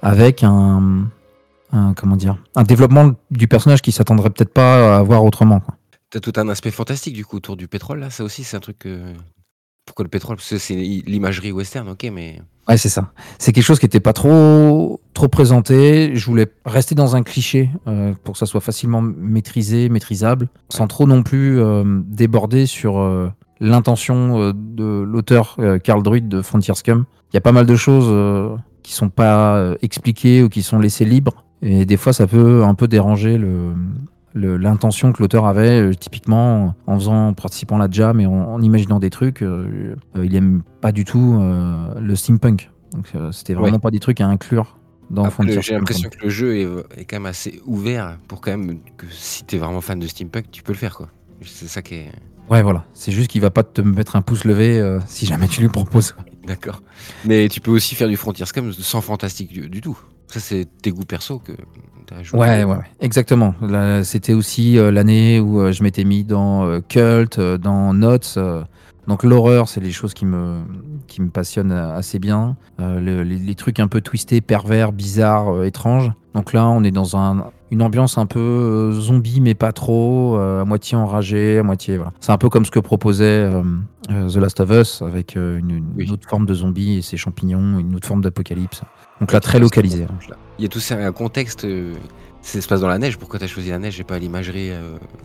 avec 0.01 0.43
un, 0.43 1.07
comment 1.95 2.15
dire, 2.15 2.35
un 2.55 2.63
développement 2.63 3.11
du 3.29 3.47
personnage 3.47 3.83
qui 3.83 3.91
s'attendrait 3.91 4.31
peut-être 4.31 4.51
pas 4.51 4.97
à 4.97 5.03
voir 5.03 5.23
autrement. 5.23 5.61
T'as 6.09 6.19
tout 6.19 6.33
un 6.37 6.49
aspect 6.49 6.71
fantastique 6.71 7.13
du 7.13 7.23
coup 7.23 7.37
autour 7.37 7.57
du 7.57 7.67
pétrole 7.67 7.99
là, 7.99 8.09
ça 8.09 8.23
aussi 8.23 8.43
c'est 8.43 8.57
un 8.57 8.59
truc. 8.59 8.87
Pourquoi 9.85 10.03
le 10.03 10.09
pétrole? 10.09 10.37
Parce 10.37 10.49
que 10.49 10.57
c'est 10.57 10.75
l'imagerie 10.75 11.51
western, 11.51 11.87
ok, 11.89 12.09
mais. 12.11 12.41
Ouais, 12.67 12.77
c'est 12.77 12.89
ça. 12.89 13.11
C'est 13.37 13.53
quelque 13.53 13.63
chose 13.63 13.79
qui 13.79 13.85
n'était 13.85 13.99
pas 13.99 14.13
trop 14.13 14.99
trop 15.13 15.27
présenté. 15.27 16.15
Je 16.15 16.25
voulais 16.25 16.47
rester 16.65 16.95
dans 16.95 17.15
un 17.15 17.21
cliché 17.21 17.69
euh, 17.87 18.13
pour 18.23 18.33
que 18.33 18.39
ça 18.39 18.47
soit 18.47 18.61
facilement 18.61 19.01
maîtrisé, 19.01 19.87
maîtrisable, 19.89 20.49
sans 20.69 20.87
trop 20.87 21.05
non 21.05 21.21
plus 21.21 21.59
déborder 22.07 22.65
sur 22.65 22.97
l'intention 23.59 24.41
euh, 24.41 24.53
de 24.53 25.01
l'auteur 25.01 25.55
euh, 25.59 25.79
Carl 25.79 26.03
Druid 26.03 26.27
de 26.27 26.41
Frontier 26.41 26.73
Scum. 26.75 27.05
Il 27.31 27.35
y 27.35 27.37
a 27.37 27.41
pas 27.41 27.51
mal 27.51 27.65
de 27.65 27.75
choses 27.75 28.07
euh, 28.09 28.55
qui 28.83 28.93
sont 28.93 29.09
pas 29.09 29.73
expliquées 29.81 30.43
ou 30.43 30.49
qui 30.49 30.61
sont 30.61 30.79
laissées 30.79 31.05
libres. 31.05 31.43
Et 31.61 31.85
des 31.85 31.97
fois, 31.97 32.13
ça 32.13 32.27
peut 32.27 32.63
un 32.63 32.75
peu 32.75 32.87
déranger 32.87 33.37
le, 33.37 33.73
l'intention 34.35 35.13
que 35.13 35.21
l'auteur 35.21 35.45
avait, 35.45 35.95
typiquement 35.95 36.75
en 36.87 36.99
faisant, 36.99 37.29
en 37.29 37.33
participant 37.33 37.77
à 37.77 37.79
la 37.79 37.87
jam 37.89 38.19
et 38.19 38.25
en, 38.25 38.61
imaginant 38.61 38.99
des 38.99 39.09
trucs, 39.09 39.41
il 39.41 40.35
aime 40.35 40.61
pas 40.81 40.91
du 40.91 41.05
tout 41.05 41.39
le 41.99 42.15
steampunk. 42.15 42.69
Donc 42.91 43.11
c'était 43.31 43.53
vraiment 43.53 43.79
pas 43.79 43.91
des 43.91 43.99
trucs 43.99 44.21
à 44.21 44.27
inclure 44.27 44.77
dans 45.09 45.29
Frontier 45.29 45.61
J'ai 45.61 45.73
l'impression 45.73 46.09
que 46.09 46.23
le 46.23 46.29
jeu 46.29 46.57
est, 46.57 46.67
est, 46.97 47.05
quand 47.05 47.17
même 47.17 47.25
assez 47.27 47.61
ouvert 47.65 48.17
pour 48.27 48.41
quand 48.41 48.51
même 48.51 48.79
que 48.97 49.05
si 49.11 49.43
t'es 49.45 49.57
vraiment 49.57 49.81
fan 49.81 49.99
de 49.99 50.07
steampunk, 50.07 50.51
tu 50.51 50.63
peux 50.63 50.73
le 50.73 50.77
faire 50.77 50.95
quoi. 50.97 51.09
C'est 51.43 51.67
ça 51.67 51.81
qui 51.81 51.95
est. 51.95 52.11
Ouais, 52.49 52.61
voilà. 52.61 52.85
C'est 52.93 53.11
juste 53.11 53.29
qu'il 53.29 53.41
va 53.41 53.49
pas 53.49 53.63
te 53.63 53.81
mettre 53.81 54.15
un 54.15 54.21
pouce 54.21 54.43
levé 54.43 54.79
euh, 54.79 54.99
si 55.07 55.25
jamais 55.25 55.47
tu 55.47 55.61
lui 55.61 55.69
proposes. 55.69 56.15
D'accord. 56.45 56.81
Mais 57.25 57.49
tu 57.49 57.59
peux 57.59 57.71
aussi 57.71 57.95
faire 57.95 58.07
du 58.07 58.17
Frontier 58.17 58.45
Scam 58.45 58.71
sans 58.71 59.01
fantastique 59.01 59.51
du, 59.51 59.81
tout. 59.81 59.97
Ça, 60.27 60.39
c'est 60.39 60.67
tes 60.81 60.91
goûts 60.91 61.05
perso 61.05 61.39
que 61.39 61.53
tu 62.07 62.13
as 62.13 62.23
joué. 62.23 62.39
Ouais, 62.39 62.63
ouais, 62.63 62.77
exactement. 62.99 63.53
C'était 64.03 64.33
aussi 64.33 64.77
euh, 64.77 64.91
l'année 64.91 65.39
où 65.39 65.59
euh, 65.59 65.71
je 65.71 65.83
m'étais 65.83 66.03
mis 66.03 66.23
dans 66.23 66.81
Cult, 66.87 67.39
dans 67.39 67.93
Notes. 67.93 68.37
donc 69.07 69.23
l'horreur, 69.23 69.69
c'est 69.69 69.81
les 69.81 69.91
choses 69.91 70.13
qui 70.13 70.25
me, 70.25 70.61
qui 71.07 71.21
me 71.21 71.29
passionnent 71.29 71.71
assez 71.71 72.19
bien. 72.19 72.57
les, 72.79 73.23
les, 73.23 73.55
trucs 73.55 73.79
un 73.79 73.87
peu 73.87 74.01
twistés, 74.01 74.41
pervers, 74.41 74.91
bizarres, 74.91 75.63
étranges. 75.63 76.11
Donc 76.33 76.51
là, 76.51 76.67
on 76.67 76.83
est 76.83 76.91
dans 76.91 77.15
un, 77.15 77.51
une 77.71 77.81
ambiance 77.81 78.17
un 78.17 78.25
peu 78.25 78.39
euh, 78.39 78.91
zombie, 78.91 79.41
mais 79.41 79.53
pas 79.53 79.71
trop, 79.71 80.37
euh, 80.37 80.61
à 80.61 80.65
moitié 80.65 80.97
enragé, 80.97 81.59
à 81.59 81.63
moitié. 81.63 81.97
Voilà. 81.97 82.13
C'est 82.19 82.31
un 82.31 82.37
peu 82.37 82.49
comme 82.49 82.65
ce 82.65 82.71
que 82.71 82.79
proposait 82.79 83.51
euh, 83.51 83.63
The 84.07 84.35
Last 84.37 84.59
of 84.59 84.69
Us, 84.71 85.01
avec 85.01 85.35
une, 85.35 85.83
autre 86.09 86.27
forme 86.27 86.45
de 86.45 86.53
zombie 86.53 86.97
et 86.97 87.01
ses 87.01 87.17
champignons, 87.17 87.79
une 87.79 87.95
autre 87.95 88.07
forme 88.07 88.21
d'apocalypse. 88.21 88.81
Donc 89.21 89.31
là, 89.31 89.39
très 89.39 89.59
localisé. 89.59 90.03
Hein. 90.03 90.35
Il 90.59 90.63
y 90.63 90.65
a 90.65 90.69
tout 90.69 90.79
ça, 90.79 90.95
un 90.95 91.11
contexte. 91.11 91.65
ça 92.41 92.61
se 92.61 92.67
passe 92.67 92.81
dans 92.81 92.87
la 92.87 92.97
neige. 92.97 93.17
Pourquoi 93.17 93.39
tu 93.39 93.45
as 93.45 93.47
choisi 93.47 93.69
la 93.69 93.79
neige 93.79 93.99
et 93.99 94.03
pas 94.03 94.19
l'imagerie 94.19 94.71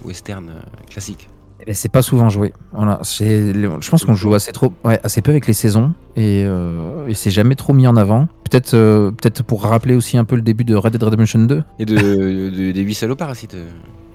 western 0.04 0.50
classique? 0.88 1.28
Eh 1.66 1.74
c'est 1.74 1.90
pas 1.90 2.02
souvent 2.02 2.30
joué. 2.30 2.54
Voilà, 2.72 3.00
je 3.02 3.90
pense 3.90 4.04
qu'on 4.04 4.14
joue 4.14 4.34
assez 4.34 4.52
trop, 4.52 4.72
assez 4.84 5.20
peu 5.20 5.30
avec 5.30 5.46
les 5.46 5.52
saisons 5.52 5.92
et, 6.16 6.42
et 6.42 7.14
c'est 7.14 7.30
jamais 7.30 7.54
trop 7.54 7.72
mis 7.72 7.86
en 7.86 7.96
avant. 7.96 8.28
Peut-être 8.50 8.74
euh, 8.74 9.12
peut-être 9.12 9.44
pour 9.44 9.62
rappeler 9.62 9.94
aussi 9.94 10.18
un 10.18 10.24
peu 10.24 10.34
le 10.34 10.42
début 10.42 10.64
de 10.64 10.74
Red 10.74 10.92
Dead 10.92 11.02
Redemption 11.02 11.38
2. 11.38 11.62
Et 11.78 11.84
de, 11.84 12.72
des 12.72 12.80
8 12.80 12.94
salopards 12.94 13.30
aussi. 13.30 13.46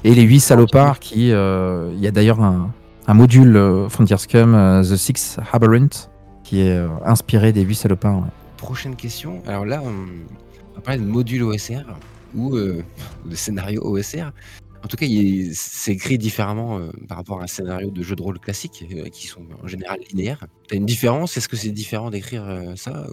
Et 0.03 0.13
les 0.13 0.23
8 0.23 0.39
salopards 0.41 0.99
qui. 0.99 1.31
Euh, 1.31 1.89
il 1.93 2.01
y 2.01 2.07
a 2.07 2.11
d'ailleurs 2.11 2.41
un, 2.41 2.69
module 3.13 3.55
euh, 3.55 3.87
Frontier 3.87 4.17
Scum, 4.17 4.81
The 4.83 4.97
Six 4.97 5.37
Labyrinth, 5.53 6.09
qui 6.43 6.61
est 6.61 6.77
inspiré 7.05 7.53
des 7.53 7.61
8 7.61 7.75
salopards. 7.75 8.25
Prochaine 8.57 8.95
question. 8.95 9.43
Alors 9.47 9.65
là, 9.65 9.81
on 9.83 10.75
va 10.75 10.81
parler 10.81 10.99
de 10.99 11.05
module 11.05 11.43
OSR 11.43 11.83
ou 12.35 12.57
de 12.57 12.83
scénario 13.33 13.81
OSR. 13.83 14.31
En 14.83 14.87
tout 14.87 14.97
cas, 14.97 15.05
c'est 15.53 15.93
écrit 15.93 16.17
différemment 16.17 16.79
par 17.07 17.17
rapport 17.17 17.41
à 17.41 17.43
un 17.43 17.47
scénario 17.47 17.89
de 17.89 18.03
jeu 18.03 18.15
de 18.15 18.21
rôle 18.21 18.39
classique, 18.39 18.85
qui 19.11 19.27
sont 19.27 19.41
en 19.63 19.67
général 19.67 19.99
linéaires. 20.09 20.45
T'as 20.67 20.75
une 20.75 20.85
différence? 20.85 21.37
Est-ce 21.37 21.47
que 21.47 21.55
c'est 21.55 21.71
différent 21.71 22.09
d'écrire 22.11 22.73
ça 22.75 23.07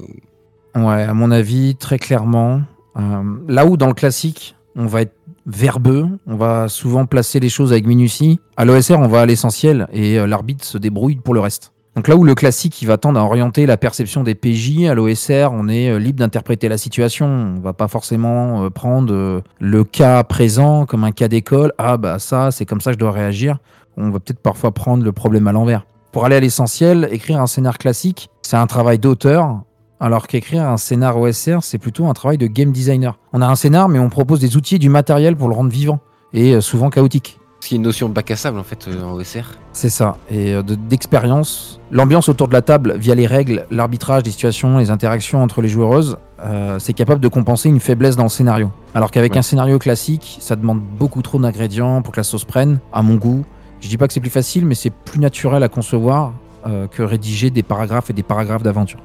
Ouais, 0.75 1.03
à 1.03 1.13
mon 1.13 1.31
avis, 1.31 1.77
très 1.77 1.99
clairement. 1.99 2.63
Euh, 2.97 3.23
là 3.49 3.67
où 3.67 3.77
dans 3.77 3.89
le 3.89 3.95
classique, 3.95 4.55
on 4.75 4.87
va 4.87 5.03
être 5.03 5.15
verbeux, 5.45 6.07
on 6.27 6.37
va 6.37 6.69
souvent 6.69 7.05
placer 7.05 7.41
les 7.41 7.49
choses 7.49 7.73
avec 7.73 7.87
minutie, 7.87 8.41
à 8.57 8.65
l'OSR, 8.65 8.99
on 8.99 9.09
va 9.09 9.23
à 9.23 9.27
l'essentiel 9.27 9.87
et 9.93 10.19
euh, 10.19 10.27
l'arbitre 10.27 10.65
se 10.65 10.79
débrouille 10.79 11.17
pour 11.17 11.35
le 11.35 11.41
reste. 11.41 11.72
Donc 11.95 12.09
là 12.09 12.17
où 12.17 12.25
le 12.25 12.35
classique 12.35 12.81
il 12.81 12.87
va 12.87 12.97
tendre 12.97 13.21
à 13.21 13.25
orienter 13.25 13.67
la 13.67 13.77
perception 13.77 14.23
des 14.23 14.35
PJ, 14.35 14.87
à 14.89 14.95
l'OSR, 14.95 15.51
on 15.53 15.69
est 15.69 15.91
euh, 15.91 15.99
libre 15.99 16.21
d'interpréter 16.21 16.69
la 16.71 16.79
situation. 16.79 17.27
On 17.27 17.61
va 17.61 17.75
pas 17.75 17.87
forcément 17.87 18.65
euh, 18.65 18.71
prendre 18.71 19.13
euh, 19.13 19.43
le 19.61 19.85
cas 19.85 20.25
présent 20.25 20.87
comme 20.87 21.05
un 21.05 21.13
cas 21.13 21.29
d'école. 21.29 21.75
Ah 21.77 21.99
bah 21.99 22.19
ça, 22.19 22.51
c'est 22.51 22.65
comme 22.65 22.81
ça 22.81 22.93
que 22.93 22.95
je 22.95 22.99
dois 22.99 23.13
réagir. 23.13 23.59
On 23.99 24.09
va 24.09 24.21
peut-être 24.21 24.41
parfois 24.41 24.73
prendre 24.73 25.05
le 25.05 25.13
problème 25.13 25.47
à 25.49 25.53
l'envers. 25.53 25.85
Pour 26.13 26.25
aller 26.25 26.37
à 26.37 26.41
l'essentiel, 26.41 27.09
écrire 27.13 27.41
un 27.43 27.47
scénar 27.47 27.77
classique, 27.77 28.31
c'est 28.41 28.57
un 28.57 28.67
travail 28.67 28.99
d'auteur, 28.99 29.61
alors 30.01 30.27
qu'écrire 30.27 30.67
un 30.67 30.79
scénar 30.79 31.19
OSR, 31.19 31.59
c'est 31.63 31.79
plutôt 31.79 32.07
un 32.07 32.15
travail 32.15 32.39
de 32.39 32.47
game 32.47 32.73
designer. 32.73 33.19
On 33.35 33.43
a 33.43 33.47
un 33.47 33.55
scénar, 33.55 33.91
mais 33.91 33.99
on 33.99 34.09
propose 34.09 34.41
des 34.41 34.57
outils 34.57 34.77
et 34.77 34.79
du 34.79 34.89
matériel 34.89 35.37
pour 35.37 35.49
le 35.49 35.55
rendre 35.55 35.71
vivant, 35.71 36.01
et 36.33 36.61
souvent 36.61 36.91
chaotique. 36.91 37.39
C'est 37.65 37.77
une 37.77 37.83
notion 37.83 38.09
de 38.09 38.13
bac 38.15 38.29
à 38.33 38.35
sable 38.35 38.59
en 38.59 38.65
fait 38.65 38.89
en 38.89 39.13
OSR. 39.13 39.45
C'est 39.73 39.89
ça, 39.89 40.17
et 40.29 40.53
d'expérience. 40.65 41.79
L'ambiance 41.93 42.29
autour 42.29 42.49
de 42.49 42.53
la 42.55 42.61
table, 42.61 42.97
via 42.99 43.15
les 43.15 43.29
règles, 43.29 43.67
l'arbitrage 43.71 44.25
des 44.25 44.33
situations, 44.33 44.79
les 44.79 44.91
interactions 44.91 45.41
entre 45.45 45.63
les 45.63 45.69
joueuses, 45.69 46.17
euh, 46.45 46.81
c'est 46.81 46.93
capable 46.93 47.21
de 47.21 47.29
compenser 47.29 47.69
une 47.69 47.79
faiblesse 47.79 48.17
dans 48.17 48.25
le 48.25 48.29
scénario. 48.31 48.73
Alors 48.97 49.13
qu'avec 49.13 49.33
Ouais. 49.33 49.39
un 49.39 49.43
scénario 49.43 49.79
classique, 49.79 50.39
ça 50.41 50.57
demande 50.57 50.81
beaucoup 50.81 51.23
trop 51.23 51.39
d'ingrédients 51.39 52.03
pour 52.03 52.13
que 52.13 52.19
la 52.19 52.25
sauce 52.25 52.45
prenne, 52.45 52.81
à 52.93 53.01
mon 53.03 53.15
goût. 53.15 53.45
Je 53.81 53.89
dis 53.89 53.97
pas 53.97 54.09
que 54.09 54.13
c'est 54.13 54.21
plus 54.21 54.29
facile, 54.31 54.67
mais 54.67 54.75
c'est 54.75 54.91
plus 54.91 55.21
naturel 55.21 55.63
à 55.63 55.69
concevoir 55.69 56.33
euh, 56.67 56.89
que 56.89 57.03
rédiger 57.05 57.51
des 57.51 57.63
paragraphes 57.63 58.11
et 58.11 58.13
des 58.13 58.25
paragraphes 58.25 58.65
d'aventure. 58.65 58.99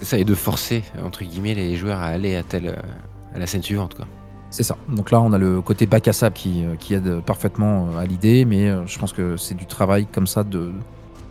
C'est 0.00 0.04
ça, 0.04 0.18
et 0.18 0.24
de 0.24 0.34
forcer 0.34 0.82
entre 1.04 1.22
guillemets 1.22 1.54
les 1.54 1.76
joueurs 1.76 2.00
à 2.00 2.06
aller 2.06 2.34
à 2.34 2.42
telle 2.42 2.66
euh, 2.68 3.36
à 3.36 3.38
la 3.38 3.46
scène 3.46 3.62
suivante 3.62 3.94
quoi. 3.94 4.06
C'est 4.50 4.64
ça. 4.64 4.76
Donc 4.88 5.10
là, 5.10 5.20
on 5.20 5.32
a 5.32 5.38
le 5.38 5.60
côté 5.60 5.86
bac 5.86 6.08
à 6.08 6.30
qui, 6.30 6.64
euh, 6.64 6.74
qui 6.76 6.94
aide 6.94 7.20
parfaitement 7.20 7.88
euh, 7.94 7.98
à 8.00 8.04
l'idée, 8.04 8.44
mais 8.44 8.68
euh, 8.68 8.84
je 8.86 8.98
pense 8.98 9.12
que 9.12 9.36
c'est 9.36 9.54
du 9.54 9.66
travail 9.66 10.06
comme 10.06 10.26
ça 10.26 10.42
de, 10.42 10.72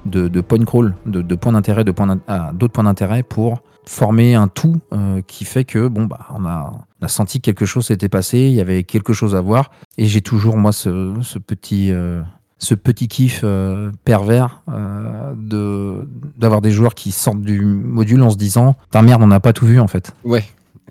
de, 0.06 0.28
de 0.28 0.42
point 0.42 0.64
crawl, 0.64 0.96
de, 1.06 1.22
de 1.22 1.36
points 1.36 1.52
d'intérêt, 1.52 1.84
de 1.84 1.92
points 1.92 2.18
d'autres 2.54 2.74
points 2.74 2.86
d'intérêt 2.86 3.24
pour 3.24 3.62
former 3.86 4.36
un 4.36 4.48
tout 4.48 4.80
euh, 4.94 5.22
qui 5.26 5.46
fait 5.46 5.66
que 5.66 5.88
bon 5.88 6.06
bah 6.06 6.28
on 6.30 6.46
a, 6.46 6.72
on 7.02 7.06
a 7.06 7.08
senti 7.08 7.42
que 7.42 7.46
quelque 7.46 7.66
chose 7.66 7.88
s'était 7.88 8.10
passé, 8.10 8.38
il 8.40 8.54
y 8.54 8.62
avait 8.62 8.84
quelque 8.84 9.14
chose 9.14 9.36
à 9.36 9.42
voir, 9.42 9.72
et 9.98 10.06
j'ai 10.06 10.22
toujours 10.22 10.58
moi 10.58 10.72
ce, 10.72 11.16
ce 11.22 11.40
petit 11.40 11.92
euh, 11.92 12.22
ce 12.60 12.76
petit 12.76 13.08
kiff 13.08 13.42
euh, 13.44 13.92
pervers 14.06 14.62
euh, 14.70 15.34
de 15.36 16.08
d'avoir 16.38 16.62
des 16.62 16.72
joueurs 16.72 16.94
qui 16.94 17.12
sortent 17.12 17.42
du 17.42 17.62
module 17.62 18.22
en 18.22 18.30
se 18.30 18.38
disant 18.38 18.74
putain 18.74 19.02
merde 19.02 19.24
on 19.24 19.28
n'a 19.28 19.40
pas 19.40 19.54
tout 19.54 19.66
vu 19.66 19.80
en 19.80 19.88
fait. 19.88 20.14
Ouais. 20.24 20.44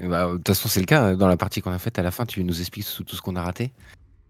Bah, 0.06 0.26
de 0.32 0.36
toute 0.36 0.48
façon, 0.48 0.68
c'est 0.68 0.80
le 0.80 0.86
cas. 0.86 1.14
Dans 1.16 1.28
la 1.28 1.36
partie 1.36 1.60
qu'on 1.60 1.70
a 1.72 1.78
faite 1.78 1.98
à 1.98 2.02
la 2.02 2.10
fin, 2.10 2.26
tu 2.26 2.42
nous 2.44 2.60
expliques 2.60 2.86
tout, 3.06 3.16
ce 3.16 3.20
qu'on 3.22 3.36
a 3.36 3.42
raté. 3.42 3.72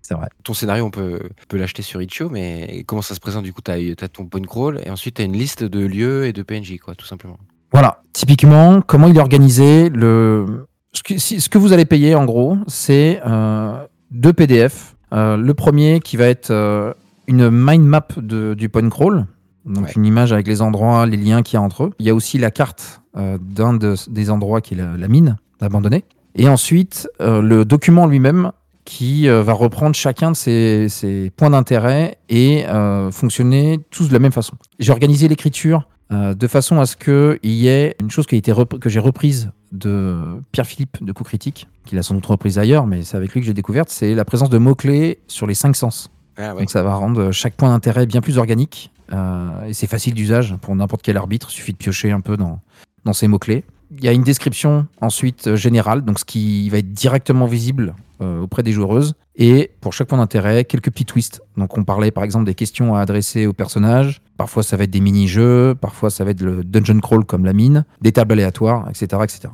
C'est 0.02 0.14
vrai. 0.14 0.28
Ton 0.44 0.54
scénario, 0.54 0.84
on 0.84 0.90
peut, 0.90 1.20
peut 1.48 1.58
l'acheter 1.58 1.82
sur 1.82 2.00
itch.io, 2.00 2.30
mais 2.30 2.84
comment 2.86 3.02
ça 3.02 3.14
se 3.14 3.20
présente? 3.20 3.44
Du 3.44 3.52
coup, 3.52 3.60
tu 3.62 3.70
as, 3.70 4.08
ton 4.08 4.24
point 4.26 4.40
crawl 4.42 4.80
et 4.84 4.90
ensuite 4.90 5.16
tu 5.16 5.22
as 5.22 5.24
une 5.26 5.36
liste 5.36 5.64
de 5.64 5.80
lieux 5.84 6.26
et 6.26 6.32
de 6.32 6.42
PNJ, 6.42 6.78
quoi, 6.78 6.94
tout 6.94 7.04
simplement. 7.06 7.38
Voilà, 7.72 8.02
typiquement, 8.14 8.80
comment 8.80 9.08
il 9.08 9.16
est 9.16 9.20
organisé 9.20 9.90
le... 9.90 10.66
ce, 10.92 11.02
que, 11.02 11.18
si- 11.18 11.40
ce 11.42 11.48
que 11.50 11.58
vous 11.58 11.74
allez 11.74 11.84
payer, 11.84 12.14
en 12.14 12.24
gros, 12.24 12.56
c'est 12.66 13.20
euh, 13.26 13.84
deux 14.10 14.32
PDF. 14.32 14.94
Euh, 15.12 15.36
le 15.36 15.52
premier 15.54 16.00
qui 16.00 16.16
va 16.16 16.26
être 16.26 16.50
euh, 16.50 16.94
une 17.26 17.50
mind 17.50 17.84
map 17.84 18.06
de- 18.16 18.54
du 18.54 18.68
point 18.70 18.88
crawl, 18.88 19.26
donc 19.66 19.84
Ouais. 19.84 19.92
une 19.96 20.06
image 20.06 20.32
avec 20.32 20.46
les 20.46 20.62
endroits, 20.62 21.04
les 21.04 21.18
liens 21.18 21.42
qu'il 21.42 21.54
y 21.54 21.56
a 21.58 21.62
entre 21.62 21.84
eux. 21.84 21.90
Il 21.98 22.06
y 22.06 22.10
a 22.10 22.14
aussi 22.14 22.38
la 22.38 22.50
carte 22.50 23.02
euh, 23.16 23.36
d'un 23.38 23.74
de- 23.74 23.94
des 24.08 24.30
endroits 24.30 24.62
qui 24.62 24.72
est 24.72 24.78
la, 24.78 24.96
la 24.96 25.08
mine 25.08 25.36
abandonnée. 25.60 26.04
Et 26.34 26.48
ensuite, 26.48 27.08
euh, 27.20 27.42
le 27.42 27.64
document 27.64 28.06
lui-même 28.06 28.52
qui 28.84 29.28
euh, 29.28 29.42
va 29.42 29.52
reprendre 29.52 29.94
chacun 29.94 30.30
de 30.30 30.36
ces 30.36 31.32
points 31.36 31.50
d'intérêt 31.50 32.18
et 32.28 32.66
euh, 32.66 33.10
fonctionner 33.10 33.80
tous 33.90 34.08
de 34.08 34.12
la 34.12 34.18
même 34.18 34.32
façon. 34.32 34.56
J'ai 34.78 34.92
organisé 34.92 35.28
l'écriture 35.28 35.88
de 36.10 36.46
façon 36.46 36.80
à 36.80 36.86
ce 36.86 36.96
qu'il 36.96 37.38
y 37.52 37.68
ait 37.68 37.94
une 38.00 38.10
chose 38.10 38.26
qui 38.26 38.34
a 38.34 38.38
été 38.38 38.50
rep- 38.50 38.78
que 38.78 38.88
j'ai 38.88 38.98
reprise 38.98 39.50
de 39.72 40.16
Pierre-Philippe 40.52 41.04
de 41.04 41.12
Coup 41.12 41.22
Critique, 41.22 41.68
qu'il 41.84 41.98
a 41.98 42.02
sans 42.02 42.14
doute 42.14 42.24
reprise 42.24 42.58
ailleurs, 42.58 42.86
mais 42.86 43.02
c'est 43.02 43.18
avec 43.18 43.34
lui 43.34 43.40
que 43.40 43.46
j'ai 43.46 43.52
découverte, 43.52 43.90
c'est 43.90 44.14
la 44.14 44.24
présence 44.24 44.48
de 44.48 44.56
mots-clés 44.56 45.18
sur 45.28 45.46
les 45.46 45.52
cinq 45.52 45.76
sens. 45.76 46.10
Ah 46.38 46.54
ouais. 46.54 46.60
Donc 46.60 46.70
ça 46.70 46.82
va 46.82 46.94
rendre 46.94 47.30
chaque 47.30 47.56
point 47.56 47.68
d'intérêt 47.68 48.06
bien 48.06 48.22
plus 48.22 48.38
organique 48.38 48.90
euh, 49.12 49.66
et 49.66 49.74
c'est 49.74 49.86
facile 49.86 50.14
d'usage 50.14 50.56
pour 50.62 50.74
n'importe 50.74 51.02
quel 51.02 51.18
arbitre. 51.18 51.48
Il 51.50 51.54
suffit 51.54 51.72
de 51.72 51.76
piocher 51.76 52.10
un 52.10 52.22
peu 52.22 52.38
dans, 52.38 52.58
dans 53.04 53.12
ces 53.12 53.28
mots-clés. 53.28 53.64
Il 53.96 54.04
y 54.04 54.08
a 54.08 54.12
une 54.12 54.22
description 54.22 54.86
ensuite 55.00 55.48
euh, 55.48 55.56
générale, 55.56 56.04
donc 56.04 56.18
ce 56.18 56.24
qui 56.24 56.68
va 56.68 56.78
être 56.78 56.92
directement 56.92 57.46
visible 57.46 57.94
euh, 58.20 58.40
auprès 58.42 58.62
des 58.62 58.72
joueuses. 58.72 59.14
Et 59.36 59.70
pour 59.80 59.92
chaque 59.92 60.08
point 60.08 60.18
d'intérêt, 60.18 60.64
quelques 60.64 60.90
petits 60.90 61.04
twists. 61.04 61.40
Donc 61.56 61.78
on 61.78 61.84
parlait 61.84 62.10
par 62.10 62.24
exemple 62.24 62.44
des 62.44 62.54
questions 62.54 62.94
à 62.96 63.00
adresser 63.00 63.46
aux 63.46 63.52
personnages. 63.52 64.20
Parfois 64.36 64.62
ça 64.62 64.76
va 64.76 64.84
être 64.84 64.90
des 64.90 65.00
mini-jeux, 65.00 65.74
parfois 65.80 66.10
ça 66.10 66.24
va 66.24 66.32
être 66.32 66.42
le 66.42 66.64
dungeon 66.64 67.00
crawl 67.00 67.24
comme 67.24 67.44
la 67.44 67.52
mine, 67.52 67.84
des 68.00 68.12
tables 68.12 68.32
aléatoires, 68.32 68.88
etc. 68.90 69.22
etc. 69.22 69.48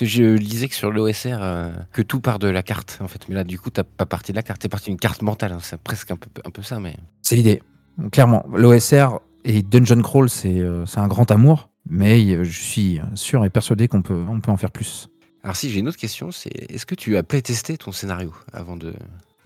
Je 0.00 0.22
lisais 0.22 0.68
que 0.68 0.74
sur 0.74 0.90
l'OSR, 0.90 1.38
euh, 1.40 1.70
que 1.92 2.02
tout 2.02 2.20
part 2.20 2.38
de 2.38 2.48
la 2.48 2.62
carte, 2.62 2.98
en 3.02 3.08
fait. 3.08 3.28
Mais 3.28 3.34
là, 3.34 3.42
du 3.44 3.58
coup, 3.58 3.70
t'as 3.70 3.82
pas 3.82 4.06
parti 4.06 4.30
de 4.32 4.36
la 4.36 4.42
carte, 4.42 4.60
t'es 4.60 4.68
parti 4.68 4.90
d'une 4.90 4.98
carte 4.98 5.22
mentale. 5.22 5.52
hein. 5.52 5.58
C'est 5.60 5.80
presque 5.80 6.10
un 6.10 6.16
peu, 6.16 6.28
un 6.44 6.50
peu 6.50 6.62
ça, 6.62 6.78
mais. 6.78 6.96
C'est 7.22 7.34
l'idée. 7.34 7.62
Clairement, 8.12 8.46
l'OSR 8.54 9.18
et 9.44 9.62
Dungeon 9.62 10.00
Crawl, 10.02 10.30
c'est 10.30 10.60
euh, 10.60 10.86
c'est 10.86 11.00
un 11.00 11.08
grand 11.08 11.30
amour, 11.32 11.67
mais 11.88 12.34
euh, 12.34 12.44
je 12.44 12.60
suis 12.60 13.00
sûr 13.14 13.44
et 13.44 13.50
persuadé 13.50 13.88
qu'on 13.88 14.02
peut, 14.02 14.24
on 14.28 14.40
peut 14.40 14.50
en 14.50 14.56
faire 14.56 14.70
plus. 14.70 15.08
Alors, 15.42 15.56
si 15.56 15.70
j'ai 15.70 15.78
une 15.80 15.88
autre 15.88 15.96
question, 15.98 16.30
c'est 16.30 16.50
est-ce 16.72 16.84
que 16.86 16.94
tu 16.94 17.16
as 17.16 17.22
playtesté 17.22 17.78
ton 17.78 17.92
scénario 17.92 18.34
avant 18.52 18.76
de, 18.76 18.90
de 18.90 18.94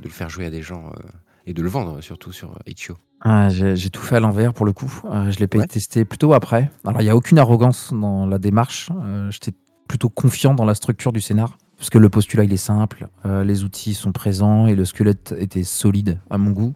le 0.04 0.10
faire 0.10 0.30
jouer 0.30 0.46
à 0.46 0.50
des 0.50 0.62
gens 0.62 0.86
euh, 0.86 1.02
et 1.46 1.52
de 1.54 1.62
le 1.62 1.68
vendre 1.68 2.00
surtout 2.00 2.32
sur 2.32 2.58
itch.io 2.66 2.96
Ah, 3.20 3.48
J'ai 3.50 3.90
tout 3.90 4.00
fait 4.02 4.16
à 4.16 4.20
l'envers 4.20 4.54
pour 4.54 4.64
le 4.66 4.72
coup. 4.72 4.92
Euh, 5.04 5.30
je 5.30 5.38
l'ai 5.38 5.46
pas 5.46 5.58
Ouais. 5.58 6.04
plutôt 6.04 6.32
après. 6.32 6.70
Alors, 6.84 7.00
il 7.00 7.04
n'y 7.04 7.10
a 7.10 7.16
aucune 7.16 7.38
arrogance 7.38 7.92
dans 7.92 8.26
la 8.26 8.38
démarche. 8.38 8.90
Euh, 9.04 9.30
J'étais 9.30 9.52
plutôt 9.86 10.08
confiant 10.08 10.54
dans 10.54 10.64
la 10.64 10.74
structure 10.74 11.12
du 11.12 11.20
scénar. 11.20 11.58
Parce 11.76 11.90
que 11.90 11.98
le 11.98 12.08
postulat, 12.08 12.44
il 12.44 12.52
est 12.52 12.56
simple, 12.56 13.08
les 13.24 13.64
outils 13.64 13.94
sont 13.94 14.12
présents 14.12 14.68
et 14.68 14.76
le 14.76 14.84
squelette 14.84 15.34
était 15.36 15.64
solide 15.64 16.20
à 16.30 16.38
mon 16.38 16.52
goût. 16.52 16.74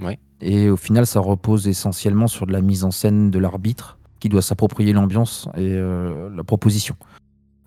Ouais. 0.00 0.18
Et 0.40 0.70
au 0.70 0.78
final, 0.78 1.06
ça 1.06 1.20
repose 1.20 1.68
essentiellement 1.68 2.26
sur 2.26 2.46
de 2.46 2.52
la 2.52 2.62
mise 2.62 2.82
en 2.82 2.90
scène 2.90 3.30
de 3.30 3.38
l'arbitre 3.38 3.95
qui 4.20 4.28
doit 4.28 4.42
s'approprier 4.42 4.92
l'ambiance 4.92 5.48
et 5.56 5.72
euh, 5.72 6.28
la 6.34 6.44
proposition. 6.44 6.96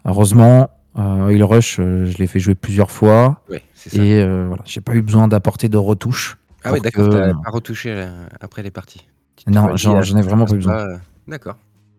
Heureusement, 0.06 0.70
euh, 0.98 1.28
Oil 1.28 1.44
Rush, 1.44 1.78
euh, 1.80 2.06
je 2.06 2.18
l'ai 2.18 2.28
fait 2.28 2.40
jouer 2.40 2.56
plusieurs 2.56 2.92
fois 2.92 3.42
Ouais, 3.50 3.62
ça. 3.76 3.90
et 4.02 4.22
euh, 4.22 4.46
voilà, 4.48 4.64
j'ai 4.66 4.82
pas 4.82 4.94
eu 4.96 5.02
besoin 5.02 5.28
d'apporter 5.28 5.70
de 5.70 5.78
retouches. 5.78 6.38
ah, 6.64 6.70
pour 6.74 6.82
d'accord, 6.82 7.10
que- 7.10 7.14
t'as 7.14 7.34
pas 7.34 7.52
retouché 7.52 7.92
euh, 7.92 8.26
après 8.42 8.64
les 8.64 8.72
parties. 8.72 9.06
Tu 9.36 9.50
Non, 9.52 9.76
j'en 9.76 9.98
ah, 9.98 10.02
ai 10.02 10.22
vraiment 10.22 10.46
pas 10.46 10.50
c'est 10.52 10.56
besoin. 10.58 10.74
pas, 10.76 10.84
euh, 10.88 10.98
D'accord. 11.28 11.56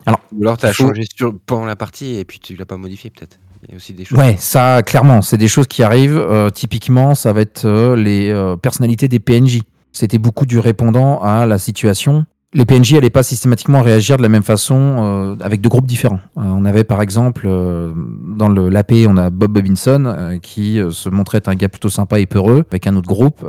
Alors, 0.07 0.21
Ou 0.33 0.42
alors, 0.42 0.57
il 0.62 0.69
faut- 0.69 0.88
changé 0.88 1.04
sur, 1.14 1.38
pendant 1.47 1.66
la 1.66 1.76
partie 1.76 2.16
et 2.16 2.25
puis 2.25 2.38
tu 2.38 2.57
l'as 2.57 2.64
pas 2.66 2.76
modifié, 2.78 3.11
peut-être. 3.11 3.38
Il 3.64 3.71
y 3.71 3.73
a 3.75 3.76
aussi 3.76 3.92
des 3.92 4.07
choses. 4.07 4.19
Ouais, 4.19 4.37
ça, 4.38 4.83
clairement, 4.83 5.21
c'est 5.21 5.37
des 5.37 5.47
choses 5.49 5.66
qui 5.66 5.83
arrivent. 5.83 6.16
Euh, 6.16 6.49
typiquement, 6.49 7.14
ça 7.14 7.33
va 7.35 7.42
être 7.42 7.66
euh, 7.66 7.95
les 7.95 8.30
euh, 8.30 8.57
personnalités 8.57 9.07
des 9.07 9.21
PNJ. 9.21 9.61
C'était 9.92 10.16
beaucoup 10.19 10.47
du 10.47 10.59
répondant 10.59 11.21
à 11.21 11.45
la 11.45 11.59
situation. 11.59 12.25
Les 12.52 12.64
PNJ 12.64 12.95
n'allaient 12.95 13.11
pas 13.11 13.23
systématiquement 13.23 13.80
réagir 13.80 14.16
de 14.16 14.23
la 14.23 14.28
même 14.28 14.42
façon 14.42 14.75
euh, 14.75 15.37
avec 15.40 15.61
deux 15.61 15.69
groupes 15.69 15.87
différents. 15.87 16.19
Euh, 16.37 16.42
on 16.42 16.64
avait 16.64 16.83
par 16.83 17.00
exemple, 17.00 17.45
euh, 17.47 17.92
dans 18.37 18.49
le 18.49 18.69
l'AP, 18.69 18.92
on 19.07 19.16
a 19.16 19.30
Bob 19.30 19.52
Bobinson 19.52 20.04
euh, 20.07 20.38
qui 20.38 20.80
se 20.90 21.09
montrait 21.09 21.42
un 21.47 21.54
gars 21.54 21.69
plutôt 21.69 21.90
sympa 21.90 22.19
et 22.19 22.26
peureux. 22.26 22.64
Avec 22.71 22.88
un 22.88 22.97
autre 22.97 23.07
groupe, 23.07 23.47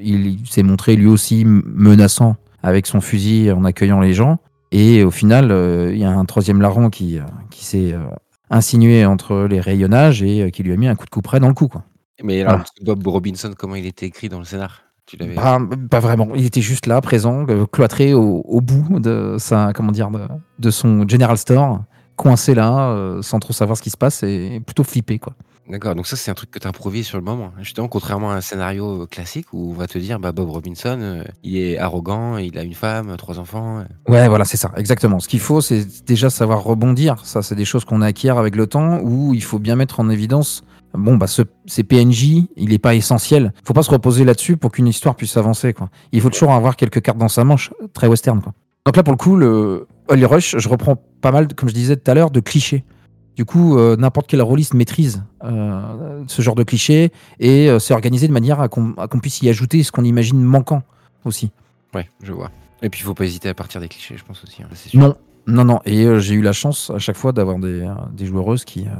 il, 0.00 0.26
il 0.26 0.46
s'est 0.46 0.62
montré 0.62 0.94
lui 0.94 1.08
aussi 1.08 1.44
menaçant 1.44 2.36
avec 2.62 2.86
son 2.86 3.00
fusil 3.00 3.50
en 3.50 3.64
accueillant 3.64 4.00
les 4.00 4.14
gens. 4.14 4.38
Et 4.70 5.02
au 5.02 5.10
final, 5.10 5.52
il 5.92 5.98
y 5.98 6.04
a 6.04 6.10
un 6.10 6.24
troisième 6.24 6.60
larron 6.62 6.90
qui, 6.90 7.18
qui 7.50 7.64
s'est 7.64 7.94
insinué 8.50 9.04
entre 9.04 9.46
les 9.50 9.60
rayonnages 9.60 10.22
et 10.22 10.50
qui 10.52 10.62
lui 10.62 10.72
a 10.72 10.76
mis 10.76 10.86
un 10.86 10.94
coup 10.94 11.04
de 11.06 11.10
coup 11.10 11.22
près 11.22 11.40
dans 11.40 11.48
le 11.48 11.54
cou. 11.54 11.66
Quoi. 11.68 11.82
Mais 12.22 12.40
alors, 12.42 12.52
Voilà. 12.52 12.94
Bob 12.94 13.06
Robinson, 13.06 13.52
comment 13.58 13.74
il 13.74 13.84
était 13.84 14.06
écrit 14.06 14.28
dans 14.28 14.38
le 14.38 14.44
scénar? 14.44 14.82
L'avais. 15.18 15.34
Pas, 15.34 15.58
pas 15.90 16.00
vraiment. 16.00 16.28
Il 16.34 16.44
était 16.46 16.60
juste 16.60 16.86
là, 16.86 17.00
présent, 17.00 17.44
euh, 17.48 17.66
cloîtré 17.66 18.14
au, 18.14 18.42
au 18.44 18.60
bout 18.60 19.00
de 19.00 19.36
sa, 19.38 19.72
comment 19.74 19.92
dire, 19.92 20.10
de, 20.10 20.20
de 20.58 20.70
son 20.70 21.06
general 21.08 21.36
store, 21.38 21.82
coincé 22.16 22.54
là, 22.54 22.90
euh, 22.90 23.22
sans 23.22 23.38
trop 23.38 23.52
savoir 23.52 23.76
ce 23.76 23.82
qui 23.82 23.90
se 23.90 23.96
passe 23.96 24.22
et 24.22 24.60
plutôt 24.64 24.84
flippé. 24.84 25.18
Quoi. 25.18 25.34
D'accord, 25.68 25.94
donc 25.94 26.06
ça 26.08 26.16
c'est 26.16 26.30
un 26.30 26.34
truc 26.34 26.50
que 26.50 26.58
tu 26.58 26.66
improvises 26.66 27.06
sur 27.06 27.18
le 27.18 27.24
moment. 27.24 27.52
Justement, 27.58 27.86
contrairement 27.88 28.32
à 28.32 28.34
un 28.34 28.40
scénario 28.40 29.06
classique 29.06 29.46
où 29.52 29.70
on 29.70 29.74
va 29.74 29.86
te 29.86 29.96
dire 29.96 30.18
bah, 30.18 30.32
Bob 30.32 30.50
Robinson, 30.50 30.98
euh, 31.00 31.24
il 31.44 31.56
est 31.56 31.78
arrogant, 31.78 32.36
il 32.36 32.58
a 32.58 32.62
une 32.64 32.74
femme, 32.74 33.16
trois 33.16 33.38
enfants. 33.38 33.78
euh. 33.78 34.12
Ouais, 34.12 34.28
voilà, 34.28 34.44
c'est 34.44 34.56
ça, 34.56 34.72
exactement. 34.76 35.20
Ce 35.20 35.28
qu'il 35.28 35.40
faut, 35.40 35.60
c'est 35.60 36.04
déjà 36.04 36.30
savoir 36.30 36.62
rebondir. 36.64 37.24
Ça, 37.24 37.42
c'est 37.42 37.54
des 37.54 37.64
choses 37.64 37.84
qu'on 37.84 38.02
acquiert 38.02 38.38
avec 38.38 38.56
le 38.56 38.66
temps 38.66 38.98
où 39.02 39.34
il 39.34 39.42
faut 39.42 39.60
bien 39.60 39.76
mettre 39.76 40.00
en 40.00 40.10
évidence. 40.10 40.62
Bon, 40.94 41.16
bah, 41.16 41.26
ce, 41.26 41.42
ces 41.66 41.84
PNJ, 41.84 42.44
il 42.56 42.68
n'est 42.70 42.78
pas 42.78 42.94
essentiel. 42.94 43.52
faut 43.64 43.72
pas 43.72 43.82
se 43.82 43.90
reposer 43.90 44.24
là-dessus 44.24 44.56
pour 44.56 44.70
qu'une 44.72 44.86
histoire 44.88 45.14
puisse 45.14 45.36
avancer. 45.36 45.72
Quoi. 45.72 45.88
Il 46.12 46.20
faut 46.20 46.30
toujours 46.30 46.52
avoir 46.52 46.76
quelques 46.76 47.00
cartes 47.00 47.18
dans 47.18 47.28
sa 47.28 47.44
manche, 47.44 47.70
très 47.94 48.06
western. 48.08 48.40
Quoi. 48.42 48.52
Donc 48.84 48.96
là, 48.96 49.02
pour 49.02 49.12
le 49.12 49.18
coup, 49.18 49.36
le 49.36 49.86
Holy 50.08 50.24
Rush, 50.24 50.56
je 50.58 50.68
reprends 50.68 50.96
pas 51.20 51.30
mal, 51.32 51.48
comme 51.54 51.68
je 51.68 51.74
disais 51.74 51.96
tout 51.96 52.10
à 52.10 52.14
l'heure, 52.14 52.30
de 52.30 52.40
clichés. 52.40 52.84
Du 53.36 53.46
coup, 53.46 53.78
euh, 53.78 53.96
n'importe 53.96 54.26
quel 54.26 54.42
rôliste 54.42 54.74
maîtrise 54.74 55.24
euh, 55.42 56.22
ce 56.26 56.42
genre 56.42 56.54
de 56.54 56.64
clichés 56.64 57.12
et 57.40 57.70
euh, 57.70 57.78
c'est 57.78 57.94
organisé 57.94 58.28
de 58.28 58.32
manière 58.32 58.60
à 58.60 58.68
qu'on 58.68 58.94
puisse 59.22 59.40
y 59.40 59.48
ajouter 59.48 59.82
ce 59.82 59.90
qu'on 59.90 60.04
imagine 60.04 60.38
manquant 60.42 60.82
aussi. 61.24 61.50
Ouais, 61.94 62.10
je 62.22 62.32
vois. 62.32 62.50
Et 62.82 62.90
puis 62.90 63.00
il 63.00 63.04
faut 63.04 63.14
pas 63.14 63.24
hésiter 63.24 63.48
à 63.48 63.54
partir 63.54 63.80
des 63.80 63.88
clichés, 63.88 64.16
je 64.18 64.24
pense 64.24 64.44
aussi. 64.44 64.62
hein, 64.62 64.66
sûr. 64.74 65.00
Non, 65.00 65.16
non, 65.46 65.64
non. 65.64 65.80
Et 65.84 66.04
euh, 66.04 66.18
j'ai 66.20 66.34
eu 66.34 66.42
la 66.42 66.52
chance 66.52 66.90
à 66.94 66.98
chaque 66.98 67.16
fois 67.16 67.32
d'avoir 67.32 67.58
des, 67.58 67.82
euh, 67.82 67.94
des 68.12 68.26
joueuses 68.26 68.64
qui, 68.64 68.86
euh, 68.86 68.90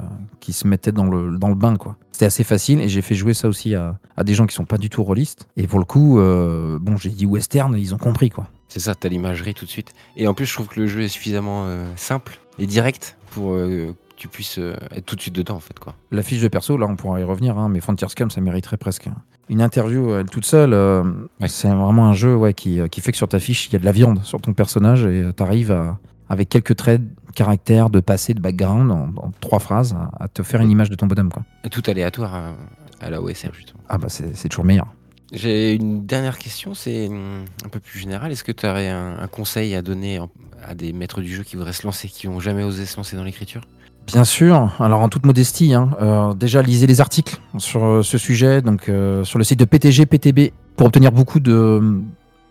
qui 0.41 0.53
se 0.53 0.67
mettaient 0.67 0.93
dans 0.93 1.05
le, 1.07 1.39
dans 1.39 1.49
le 1.49 1.55
bain, 1.55 1.77
quoi. 1.77 1.97
C'était 2.11 2.27
assez 2.27 2.45
facile 2.45 2.81
et 2.81 2.89
j'ai 2.89 3.03
fait 3.03 3.15
jouer 3.15 3.35
ça 3.35 3.49
aussi 3.49 3.75
à, 3.75 3.99
à 4.17 4.25
des 4.25 4.35
gens 4.35 4.47
qui 4.47 4.55
sont 4.55 4.65
pas 4.65 4.79
du 4.79 4.91
tout 4.91 5.03
rôlistes. 5.03 5.49
Et 5.57 5.67
pour 5.67 5.79
le 5.79 5.85
coup, 5.85 6.17
bon, 6.19 6.97
j'ai 6.97 7.11
dit 7.11 7.27
western, 7.27 7.75
ils 7.77 7.95
ont 7.95 7.99
compris, 7.99 8.31
quoi. 8.31 8.47
C'est 8.69 8.81
ça, 8.81 8.95
t'as 8.95 9.09
l'imagerie 9.09 9.55
tout 9.55 9.65
de 9.65 9.71
suite. 9.71 9.93
Et 10.17 10.27
en 10.27 10.35
plus, 10.35 10.47
je 10.47 10.53
trouve 10.55 10.69
que 10.69 10.79
le 10.81 10.87
jeu 10.87 11.03
est 11.03 11.09
suffisamment 11.09 11.67
simple 11.97 12.39
et 12.59 12.67
direct 12.67 13.17
pour 13.31 13.53
que 13.55 13.95
tu 14.17 14.29
puisses 14.29 14.59
être 14.95 15.07
tout 15.07 15.17
de 15.17 15.21
suite 15.23 15.35
dedans, 15.35 15.55
en 15.57 15.61
fait, 15.61 15.79
quoi. 15.79 15.95
La 16.11 16.23
fiche 16.23 16.41
de 16.43 16.49
perso, 16.49 16.77
là, 16.77 16.87
on 16.87 16.97
pourra 16.97 17.19
y 17.19 17.25
revenir, 17.25 17.57
hein, 17.59 17.69
mais 17.69 17.81
Frontier 17.81 18.09
Scum, 18.09 18.31
ça 18.31 18.41
mériterait 18.41 18.77
presque 18.77 19.09
une 19.49 19.61
interview 19.61 20.15
elle 20.15 20.27
toute 20.31 20.45
seule. 20.47 20.73
euh, 20.75 21.03
Ouais. 21.41 21.49
C'est 21.49 21.69
vraiment 21.69 22.07
un 22.07 22.15
jeu 22.15 22.37
ouais, 22.37 22.55
qui, 22.55 22.79
qui 22.91 23.01
fait 23.01 23.11
que 23.13 23.19
sur 23.19 23.29
ta 23.29 23.41
fiche, 23.41 23.69
il 23.69 23.73
y 23.73 23.77
a 23.77 23.79
de 23.81 23.85
la 23.85 23.93
viande 23.93 24.23
sur 24.23 24.41
ton 24.41 24.53
personnage 24.53 25.05
et 25.05 25.25
tu 25.37 25.43
arrives 25.43 25.73
à, 25.73 25.99
avec 26.33 26.49
quelques 26.49 26.75
traits, 26.77 27.01
de 27.03 27.33
caractère, 27.35 27.91
de 27.91 28.01
passé, 28.01 28.33
de 28.35 28.41
background, 28.41 28.91
en, 28.91 29.11
en 29.17 29.31
trois 29.41 29.59
phrases, 29.59 29.95
à, 30.19 30.25
à 30.25 30.29
te 30.29 30.43
faire 30.43 30.61
une 30.63 30.71
image 30.71 30.89
de 30.91 30.95
ton 30.97 31.07
bonhomme. 31.07 31.31
Quoi. 31.31 31.45
Tout 31.71 31.83
aléatoire 31.87 32.35
à, 32.35 32.53
à 33.01 33.11
la 33.11 33.21
OSR, 33.21 33.53
justement. 33.55 33.81
Ah 33.89 33.99
bah 33.99 34.09
c'est 34.09 34.49
toujours 34.49 34.65
meilleur. 34.65 34.87
J'ai 35.33 35.75
une 35.75 36.05
dernière 36.07 36.39
question, 36.39 36.75
c'est 36.75 37.09
hum, 37.09 37.45
un 37.65 37.69
peu 37.69 37.81
plus 37.81 37.99
général. 37.99 38.33
Est-ce 38.33 38.45
que 38.45 38.53
tu 38.53 38.67
aurais 38.67 38.89
un, 38.89 39.19
un 39.21 39.27
conseil 39.29 39.75
à 39.75 39.83
donner 39.83 40.19
en- 40.19 40.31
à 40.67 40.75
des 40.75 40.93
maîtres 40.93 41.21
du 41.21 41.35
jeu 41.35 41.43
qui 41.43 41.57
voudraient 41.57 41.73
se 41.73 41.85
lancer, 41.87 42.09
qui 42.09 42.29
n'ont 42.29 42.41
jamais 42.41 42.65
osé 42.65 42.87
se 42.87 42.97
lancer 42.97 43.17
dans 43.17 43.25
l'écriture? 43.25 43.63
Bien 44.07 44.25
sûr, 44.25 44.75
alors 44.81 45.01
en 45.01 45.09
toute 45.09 45.25
modestie, 45.27 45.75
hein, 45.75 45.91
euh, 46.01 46.35
déjà 46.35 46.61
lisez 46.63 46.87
les 46.89 47.01
articles 47.01 47.39
sur 47.59 47.85
euh, 47.85 48.03
ce 48.03 48.19
sujet, 48.19 48.61
donc 48.61 48.89
euh, 48.89 49.23
sur 49.25 49.39
le 49.39 49.45
site 49.45 49.59
de 49.61 49.65
PTG, 49.65 50.07
PTB, 50.07 50.53
pour 50.77 50.87
obtenir 50.89 51.13
beaucoup 51.13 51.39
de 51.41 52.01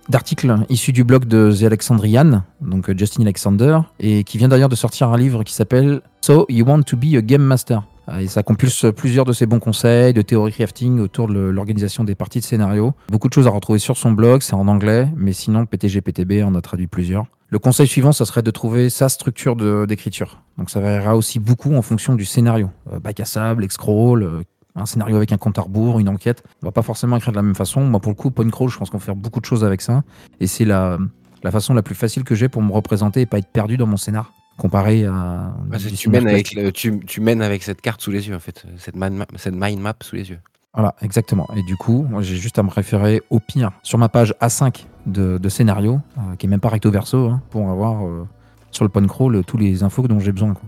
d'articles 0.10 0.54
issus 0.70 0.92
du 0.92 1.04
blog 1.04 1.26
de 1.26 1.54
The 1.58 1.64
Alexandrian, 1.64 2.44
donc 2.62 2.90
euh, 2.90 2.98
Justin 2.98 3.24
Alexander, 3.24 3.80
et 4.00 4.24
qui 4.24 4.38
vient 4.38 4.48
d'ailleurs 4.48 4.70
de 4.70 4.76
sortir 4.76 5.10
un 5.10 5.18
livre 5.18 5.44
qui 5.44 5.54
s'appelle 5.54 6.02
So 6.22 6.46
You 6.50 6.66
Want 6.66 6.84
to 6.84 6.98
Be 6.98 7.16
a 7.16 7.22
Game 7.22 7.44
Master. 7.44 7.84
Euh, 8.10 8.20
Et 8.20 8.28
ça 8.28 8.44
compulse 8.44 8.86
plusieurs 8.96 9.26
de 9.26 9.34
ses 9.34 9.46
bons 9.46 9.60
conseils 9.60 10.14
de 10.14 10.22
théorie 10.22 10.52
crafting 10.52 11.00
autour 11.00 11.28
de 11.28 11.40
l'organisation 11.40 12.04
des 12.04 12.16
parties 12.16 12.40
de 12.40 12.46
scénario. 12.46 12.94
Beaucoup 13.10 13.30
de 13.30 13.34
choses 13.34 13.48
à 13.48 13.52
retrouver 13.52 13.80
sur 13.80 13.98
son 13.98 14.12
blog, 14.12 14.42
c'est 14.42 14.56
en 14.56 14.68
anglais, 14.68 15.08
mais 15.16 15.34
sinon 15.34 15.66
PTG 15.66 16.02
PTB 16.02 16.44
en 16.44 16.56
a 16.56 16.62
traduit 16.62 16.88
plusieurs. 16.88 17.26
Le 17.50 17.60
conseil 17.60 17.86
suivant, 17.86 18.14
ça 18.14 18.24
serait 18.24 18.44
de 18.44 18.52
trouver 18.52 18.90
sa 18.90 19.10
structure 19.10 19.58
d'écriture. 19.86 20.42
Donc 20.58 20.70
ça 20.70 20.80
variera 20.80 21.18
aussi 21.18 21.38
beaucoup 21.38 21.74
en 21.76 21.82
fonction 21.82 22.16
du 22.16 22.24
scénario. 22.24 22.70
Euh, 22.94 23.00
bac 23.00 23.20
à 23.20 23.26
sable, 23.26 23.66
X-crawl, 23.66 24.24
euh, 24.24 24.42
un 24.76 24.86
scénario 24.86 25.16
avec 25.18 25.32
un 25.32 25.38
compte 25.38 25.58
à 25.60 25.62
rebours, 25.64 26.00
une 26.00 26.10
enquête. 26.10 26.44
On 26.64 26.68
va 26.68 26.72
pas 26.72 26.82
forcément 26.82 27.18
écrire 27.18 27.32
de 27.32 27.38
la 27.38 27.42
même 27.44 27.56
façon. 27.56 27.82
Moi, 27.82 28.00
pour 28.00 28.12
le 28.12 28.16
coup, 28.16 28.32
point 28.32 28.50
crawl, 28.50 28.70
je 28.70 28.78
pense 28.78 28.90
qu'on 28.90 28.98
peut 29.00 29.04
faire 29.06 29.16
beaucoup 29.16 29.40
de 29.40 29.46
choses 29.46 29.64
avec 29.64 29.82
ça. 29.82 30.04
Et 30.40 30.48
c'est 30.48 30.66
la, 30.66 30.98
la 31.44 31.52
façon 31.52 31.74
la 31.74 31.82
plus 31.84 31.96
facile 31.96 32.24
que 32.24 32.36
j'ai 32.36 32.50
pour 32.50 32.62
me 32.62 32.72
représenter 32.72 33.22
et 33.22 33.26
pas 33.26 33.38
être 33.40 33.50
perdu 33.52 33.78
dans 33.78 33.88
mon 33.88 33.98
scénar. 33.98 34.32
Comparé 34.58 35.06
à. 35.06 35.54
Bah, 35.68 35.78
tu, 35.80 36.10
mènes 36.10 36.28
avec 36.28 36.54
le- 36.54 36.72
tu, 36.72 37.00
tu 37.00 37.20
mènes 37.22 37.42
avec 37.42 37.64
cette 37.64 37.82
carte 37.82 38.02
sous 38.02 38.12
les 38.12 38.28
yeux, 38.28 38.36
en 38.36 38.40
fait, 38.40 38.66
cette, 38.78 38.96
mind 38.96 39.14
map, 39.14 39.26
cette 39.38 39.56
mind 39.56 39.80
map 39.80 39.94
sous 40.02 40.16
les 40.16 40.30
yeux. 40.30 40.40
Voilà, 40.74 40.94
exactement. 41.02 41.50
Et 41.56 41.64
du 41.64 41.76
coup, 41.76 42.06
j'ai 42.20 42.36
juste 42.38 42.58
à 42.60 42.64
me 42.64 42.70
référer 42.70 43.22
au 43.30 43.40
pire 43.40 43.72
sur 43.84 43.98
ma 43.98 44.08
page 44.08 44.34
A5 44.40 44.86
de, 45.06 45.38
de 45.38 45.50
scénario, 45.50 46.00
euh, 46.18 46.36
qui 46.38 46.46
est 46.46 46.50
même 46.50 46.60
pas 46.62 46.70
recto 46.70 46.92
verso, 46.92 47.28
hein, 47.30 47.42
pour 47.50 47.70
avoir 47.70 48.06
euh, 48.06 48.26
sur 48.72 48.86
le 48.86 48.90
point 48.90 49.06
crawl 49.08 49.44
tous 49.44 49.58
les 49.58 49.84
infos 49.84 50.08
dont 50.08 50.20
j'ai 50.20 50.32
besoin. 50.32 50.54
quoi. 50.54 50.64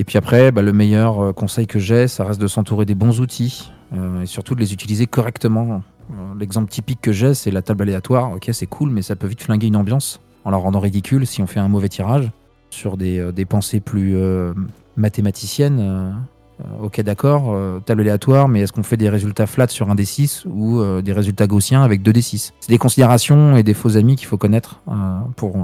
Et 0.00 0.04
puis 0.04 0.16
après, 0.16 0.50
bah, 0.50 0.62
le 0.62 0.72
meilleur 0.72 1.22
euh, 1.22 1.32
conseil 1.34 1.66
que 1.66 1.78
j'ai, 1.78 2.08
ça 2.08 2.24
reste 2.24 2.40
de 2.40 2.46
s'entourer 2.46 2.86
des 2.86 2.94
bons 2.94 3.20
outils 3.20 3.70
euh, 3.92 4.22
et 4.22 4.26
surtout 4.26 4.54
de 4.54 4.60
les 4.60 4.72
utiliser 4.72 5.06
correctement. 5.06 5.82
Euh, 6.10 6.14
L'exemple 6.38 6.70
typique 6.70 7.02
que 7.02 7.12
j'ai, 7.12 7.34
c'est 7.34 7.50
la 7.50 7.60
table 7.60 7.82
aléatoire. 7.82 8.32
Ok, 8.32 8.48
c'est 8.50 8.66
cool, 8.66 8.88
mais 8.88 9.02
ça 9.02 9.14
peut 9.14 9.26
vite 9.26 9.42
flinguer 9.42 9.66
une 9.66 9.76
ambiance 9.76 10.22
en 10.46 10.50
la 10.52 10.56
rendant 10.56 10.80
ridicule 10.80 11.26
si 11.26 11.42
on 11.42 11.46
fait 11.46 11.60
un 11.60 11.68
mauvais 11.68 11.90
tirage 11.90 12.30
sur 12.70 12.96
des, 12.96 13.44
pensées 13.46 13.80
plus 13.80 14.16
mathématiciennes. 14.96 16.14
Euh, 16.60 16.84
ok, 16.84 17.00
d'accord, 17.00 17.52
euh, 17.52 17.80
table 17.80 18.02
aléatoire, 18.02 18.48
mais 18.48 18.60
est-ce 18.60 18.72
qu'on 18.72 18.82
fait 18.82 18.96
des 18.96 19.08
résultats 19.08 19.46
flats 19.46 19.68
sur 19.68 19.90
un 19.90 19.94
D6 19.94 20.44
ou 20.46 20.80
euh, 20.80 21.02
des 21.02 21.12
résultats 21.12 21.46
gaussiens 21.46 21.82
avec 21.82 22.02
deux 22.02 22.12
D6 22.12 22.52
C'est 22.60 22.70
des 22.70 22.78
considérations 22.78 23.56
et 23.56 23.62
des 23.62 23.74
faux 23.74 23.96
amis 23.96 24.16
qu'il 24.16 24.26
faut 24.26 24.38
connaître 24.38 24.80
pour 25.36 25.56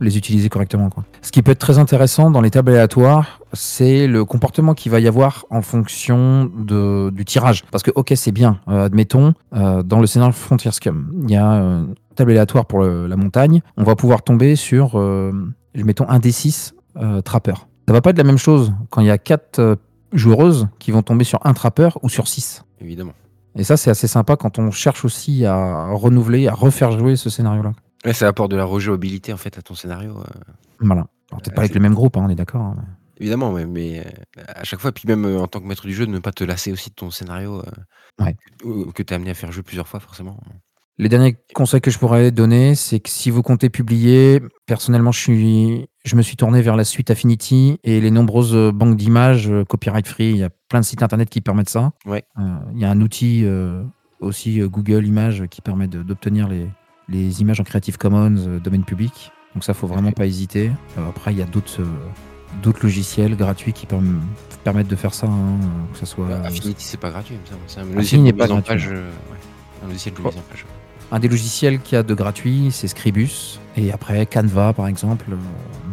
les 0.00 0.16
utiliser 0.16 0.48
correctement. 0.48 0.90
Ce 1.22 1.32
qui 1.32 1.42
peut 1.42 1.52
être 1.52 1.58
très 1.58 1.78
intéressant 1.78 2.30
dans 2.30 2.40
les 2.40 2.50
tables 2.50 2.72
aléatoires, 2.72 3.40
c'est 3.52 4.06
le 4.06 4.24
comportement 4.24 4.74
qu'il 4.74 4.92
va 4.92 5.00
y 5.00 5.08
avoir 5.08 5.46
en 5.50 5.62
fonction 5.62 6.50
de, 6.56 7.10
du 7.10 7.24
tirage. 7.24 7.64
Parce 7.70 7.82
que, 7.82 7.90
ok, 7.94 8.12
c'est 8.16 8.32
bien, 8.32 8.60
admettons, 8.66 9.34
dans 9.52 10.00
le 10.00 10.06
scénario 10.06 10.32
Frontier 10.32 10.72
Scum, 10.72 11.10
il 11.22 11.30
y 11.30 11.36
a 11.36 11.44
une 11.44 11.94
table 12.14 12.32
aléatoire 12.32 12.66
pour 12.66 12.82
la 12.82 13.16
montagne, 13.16 13.62
on 13.76 13.84
va 13.84 13.96
pouvoir 13.96 14.22
tomber 14.22 14.56
sur, 14.56 14.98
euh, 14.98 15.32
mettons, 15.74 16.08
un 16.08 16.18
D6 16.18 16.72
euh, 16.96 17.20
trappeur. 17.20 17.68
Ça 17.86 17.92
va 17.92 18.00
pas 18.00 18.10
être 18.10 18.18
la 18.18 18.24
même 18.24 18.38
chose 18.38 18.72
quand 18.90 19.00
il 19.00 19.08
y 19.08 19.10
a 19.10 19.18
quatre 19.18 19.78
joueuses 20.14 20.68
qui 20.78 20.90
vont 20.90 21.02
tomber 21.02 21.24
sur 21.24 21.44
un 21.44 21.52
trappeur 21.54 21.98
ou 22.02 22.08
sur 22.08 22.28
6. 22.28 22.64
Évidemment. 22.80 23.12
Et 23.56 23.64
ça, 23.64 23.76
c'est 23.76 23.90
assez 23.90 24.08
sympa 24.08 24.36
quand 24.36 24.58
on 24.58 24.70
cherche 24.70 25.04
aussi 25.04 25.44
à 25.44 25.86
renouveler, 25.92 26.48
à 26.48 26.54
refaire 26.54 26.90
jouer 26.98 27.16
ce 27.16 27.30
scénario-là. 27.30 27.72
Ouais, 28.04 28.12
ça 28.12 28.26
apporte 28.28 28.50
de 28.50 28.56
la 28.56 28.64
rejouabilité, 28.64 29.32
en 29.32 29.36
fait, 29.36 29.56
à 29.58 29.62
ton 29.62 29.74
scénario. 29.74 30.18
euh, 30.18 30.24
Voilà. 30.80 31.06
Alors, 31.30 31.40
Peut-être 31.42 31.54
pas 31.54 31.60
avec 31.62 31.72
c'est- 31.72 31.78
le 31.78 31.82
même 31.82 31.94
groupe, 31.94 32.16
hein, 32.16 32.22
on 32.26 32.28
est 32.28 32.34
d'accord. 32.34 32.60
hein, 32.62 32.74
mais- 32.76 32.84
Évidemment, 33.20 33.52
ouais, 33.52 33.64
mais 33.64 34.00
euh, 34.00 34.42
à 34.56 34.64
chaque 34.64 34.80
fois, 34.80 34.90
puis 34.90 35.04
même 35.06 35.24
euh, 35.24 35.38
en 35.40 35.46
tant 35.46 35.60
que 35.60 35.66
maître 35.66 35.86
du 35.86 35.94
jeu, 35.94 36.04
de 36.04 36.10
ne 36.10 36.18
pas 36.18 36.32
te 36.32 36.42
lasser 36.42 36.72
aussi 36.72 36.90
de 36.90 36.94
ton 36.96 37.10
scénario 37.10 37.60
euh, 37.60 38.24
Ouais. 38.24 38.36
que, 38.58 38.90
que 38.90 39.02
tu 39.04 39.12
es 39.12 39.16
amené 39.16 39.30
à 39.30 39.34
faire 39.34 39.52
jouer 39.52 39.62
plusieurs 39.62 39.86
fois, 39.86 40.00
forcément. 40.00 40.36
Les 40.98 41.08
derniers 41.08 41.36
conseils 41.54 41.80
que 41.80 41.90
je 41.90 41.98
pourrais 41.98 42.30
donner, 42.30 42.76
c'est 42.76 43.00
que 43.00 43.10
si 43.10 43.30
vous 43.30 43.42
comptez 43.42 43.68
publier, 43.68 44.40
personnellement, 44.66 45.10
je, 45.10 45.18
suis, 45.18 45.86
je 46.04 46.14
me 46.14 46.22
suis 46.22 46.36
tourné 46.36 46.62
vers 46.62 46.76
la 46.76 46.84
suite 46.84 47.10
Affinity 47.10 47.78
et 47.82 48.00
les 48.00 48.12
nombreuses 48.12 48.54
banques 48.72 48.96
d'images 48.96 49.50
euh, 49.50 49.64
copyright 49.64 50.06
free. 50.06 50.30
Il 50.30 50.36
y 50.36 50.44
a 50.44 50.50
plein 50.68 50.78
de 50.80 50.84
sites 50.84 51.02
internet 51.02 51.28
qui 51.30 51.40
permettent 51.40 51.68
ça. 51.70 51.92
Ouais. 52.06 52.22
Euh, 52.38 52.42
il 52.74 52.80
y 52.80 52.84
a 52.84 52.90
un 52.90 53.00
outil 53.00 53.42
euh, 53.44 53.82
aussi 54.20 54.60
Google 54.60 55.04
Images 55.04 55.44
qui 55.50 55.60
permet 55.62 55.88
d'obtenir 55.88 56.46
les, 56.48 56.68
les 57.08 57.40
images 57.40 57.58
en 57.60 57.64
Creative 57.64 57.98
Commons 57.98 58.36
euh, 58.46 58.60
domaine 58.60 58.84
public. 58.84 59.32
Donc 59.54 59.64
ça, 59.64 59.74
faut 59.74 59.88
vraiment 59.88 60.12
pas 60.12 60.26
hésiter. 60.26 60.70
Après, 60.96 61.32
il 61.32 61.38
y 61.38 61.42
a 61.42 61.46
d'autres 61.46 61.82
d'autres 62.62 62.80
logiciels 62.84 63.36
gratuits 63.36 63.72
qui 63.72 63.84
perm- 63.86 64.20
permettent 64.62 64.86
de 64.86 64.94
faire 64.94 65.12
ça, 65.12 65.26
hein, 65.26 65.58
que 65.92 65.98
ce 65.98 66.06
soit 66.06 66.26
Bah, 66.28 66.42
Affinity, 66.44 66.84
c'est 66.84 67.00
pas 67.00 67.10
gratuit, 67.10 67.34
semble. 67.44 67.60
C'est 67.66 67.80
un 67.80 67.84
logiciel 67.84 68.22
de 68.24 68.32
mise 68.32 68.50
en 68.52 68.62
page. 68.62 68.86
ouais. 68.90 69.00
Un 69.84 69.88
logiciel 69.88 70.14
de 70.14 70.20
mise 70.20 70.28
en 70.36 70.40
page. 70.48 70.64
Un 71.12 71.18
des 71.20 71.28
logiciels 71.28 71.80
qu'il 71.80 71.96
y 71.96 71.98
a 71.98 72.02
de 72.02 72.14
gratuit, 72.14 72.68
c'est 72.72 72.88
Scribus. 72.88 73.60
Et 73.76 73.92
après, 73.92 74.26
Canva, 74.26 74.72
par 74.72 74.86
exemple, 74.88 75.26
euh, 75.30 75.36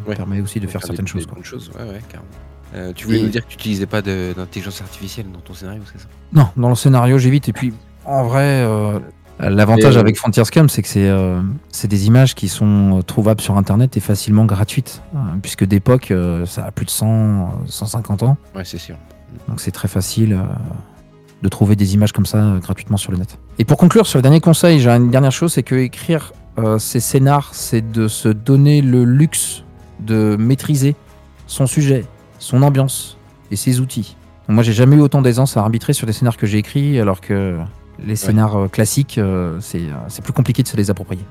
Ouais. 0.10 0.16
permet 0.16 0.42
aussi 0.42 0.60
de 0.60 0.66
faire 0.68 0.82
certaines 0.84 1.06
des 1.06 1.12
choses. 1.12 1.26
quoi. 1.28 1.36
bonnes 1.36 1.44
choses, 1.44 1.72
ouais, 1.78 1.84
ouais, 1.84 2.02
carrément. 2.10 2.30
Euh, 2.74 2.94
tu 2.96 3.06
voulais 3.06 3.20
Et- 3.20 3.24
nous 3.24 3.30
dire 3.30 3.42
que 3.46 3.52
tu 3.52 3.58
n'utilisais 3.58 3.86
pas 3.86 4.02
d'intelligence 4.02 4.82
artificielle 4.82 5.28
dans 5.32 5.42
ton 5.42 5.54
scénario, 5.54 5.82
c'est 5.92 6.00
ça? 6.02 6.08
Non, 6.34 6.48
dans 6.58 6.70
le 6.70 6.76
scénario, 6.76 7.18
j'évite. 7.18 7.50
Et 7.50 7.54
puis, 7.54 7.74
en 8.06 8.24
vrai, 8.24 8.64
euh, 8.64 9.00
l'avantage 9.40 9.98
euh, 9.98 10.00
avec 10.00 10.18
Frontier 10.18 10.44
Scum, 10.46 10.70
c'est 10.70 10.82
que 10.82 10.88
c'est 10.88 11.08
euh, 11.10 11.42
des 11.84 12.08
images 12.08 12.34
qui 12.34 12.48
sont 12.48 13.02
trouvables 13.06 13.42
sur 13.42 13.58
Internet 13.58 13.98
et 13.98 14.00
facilement 14.00 14.46
gratuites. 14.46 15.02
Euh, 15.14 15.18
puisque 15.42 15.66
d'époque, 15.66 16.14
ça 16.48 16.66
a 16.66 16.72
plus 16.72 16.86
de 16.86 16.92
100, 16.92 17.08
euh, 17.08 17.46
150 17.68 18.24
ans. 18.24 18.38
Ouais, 18.56 18.64
c'est 18.66 18.78
sûr. 18.80 18.96
Donc 19.48 19.60
c'est 19.60 19.72
très 19.72 19.88
facile 19.88 20.40
de 21.42 21.50
trouver 21.50 21.76
des 21.76 21.94
images 21.94 22.12
comme 22.12 22.26
ça 22.26 22.38
euh, 22.38 22.60
gratuitement 22.60 22.98
sur 22.98 23.12
le 23.12 23.18
net. 23.18 23.38
Et 23.60 23.66
pour 23.66 23.78
conclure 23.78 24.08
sur 24.08 24.18
le 24.18 24.24
dernier 24.24 24.40
conseil, 24.40 24.80
j'ai 24.80 24.90
une 24.90 25.10
dernière 25.10 25.32
chose, 25.32 25.54
c'est 25.54 25.64
que 25.64 25.76
écrire 25.76 26.34
euh, 26.58 26.80
ces 26.80 27.00
scénars, 27.00 27.52
c'est 27.54 27.92
de 27.92 28.08
se 28.08 28.30
donner 28.30 28.82
le 28.82 29.04
luxe 29.04 29.64
de 30.00 30.36
maîtriser 30.38 30.96
son 31.48 31.68
sujet, 31.68 32.06
son 32.40 32.64
ambiance 32.64 33.18
et 33.52 33.56
ses 33.56 33.80
outils. 33.80 34.16
Donc 34.48 34.56
moi, 34.56 34.64
j'ai 34.64 34.74
jamais 34.74 34.96
eu 34.96 35.02
autant 35.02 35.22
d'aisance 35.22 35.58
à 35.58 35.62
arbitrer 35.62 35.94
sur 35.94 36.08
des 36.08 36.14
scénars 36.14 36.38
que 36.38 36.48
j'ai 36.48 36.58
écrits, 36.58 37.00
alors 37.00 37.22
que 37.22 37.58
les 38.06 38.16
scénars 38.16 38.56
euh, 38.56 38.68
classiques, 38.68 39.18
euh, 39.18 39.58
c'est 39.60 39.80
euh, 39.80 39.96
c'est 40.08 40.24
plus 40.24 40.34
compliqué 40.34 40.64
de 40.64 40.68
se 40.68 40.78
les 40.78 40.90
approprier. 40.90 41.24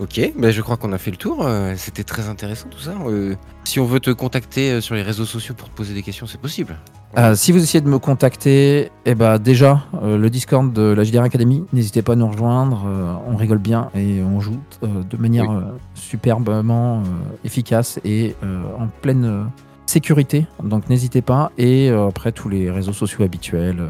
Ok, 0.00 0.32
bah, 0.38 0.52
je 0.52 0.62
crois 0.62 0.76
qu'on 0.76 0.92
a 0.92 0.98
fait 0.98 1.10
le 1.10 1.16
tour. 1.16 1.44
euh, 1.44 1.74
C'était 1.76 2.04
très 2.04 2.28
intéressant 2.28 2.68
tout 2.68 2.78
ça. 2.78 2.92
Euh, 3.06 3.34
si 3.64 3.80
on 3.80 3.84
veut 3.84 3.98
te 3.98 4.10
contacter 4.10 4.70
euh, 4.72 4.80
sur 4.80 4.94
les 4.94 5.02
réseaux 5.02 5.24
sociaux 5.24 5.54
pour 5.56 5.68
te 5.68 5.74
poser 5.74 5.92
des 5.92 6.02
questions, 6.02 6.26
c'est 6.28 6.40
possible. 6.40 6.76
Euh, 7.16 7.34
si 7.34 7.50
vous 7.50 7.60
essayez 7.60 7.80
de 7.80 7.88
me 7.88 7.98
contacter, 7.98 8.92
eh 9.06 9.14
ben 9.16 9.38
déjà, 9.38 9.86
le 10.02 10.28
Discord 10.28 10.72
de 10.72 10.82
la 10.82 11.02
JDR 11.02 11.22
Academy, 11.22 11.64
n'hésitez 11.72 12.02
pas 12.02 12.12
à 12.12 12.16
nous 12.16 12.28
rejoindre. 12.28 12.86
on 13.26 13.34
rigole 13.34 13.58
bien 13.58 13.90
et 13.96 14.22
on 14.22 14.38
joue 14.40 14.58
de 14.82 15.16
manière 15.16 15.48
Oui. 15.50 15.62
superbement 15.94 17.02
efficace 17.44 17.98
et 18.04 18.36
en 18.78 18.86
pleine 19.02 19.50
sécurité. 19.86 20.46
Donc 20.62 20.88
n'hésitez 20.90 21.22
pas. 21.22 21.50
Et 21.58 21.88
après, 21.88 22.30
tous 22.30 22.50
les 22.50 22.70
réseaux 22.70 22.92
sociaux 22.92 23.24
habituels, 23.24 23.82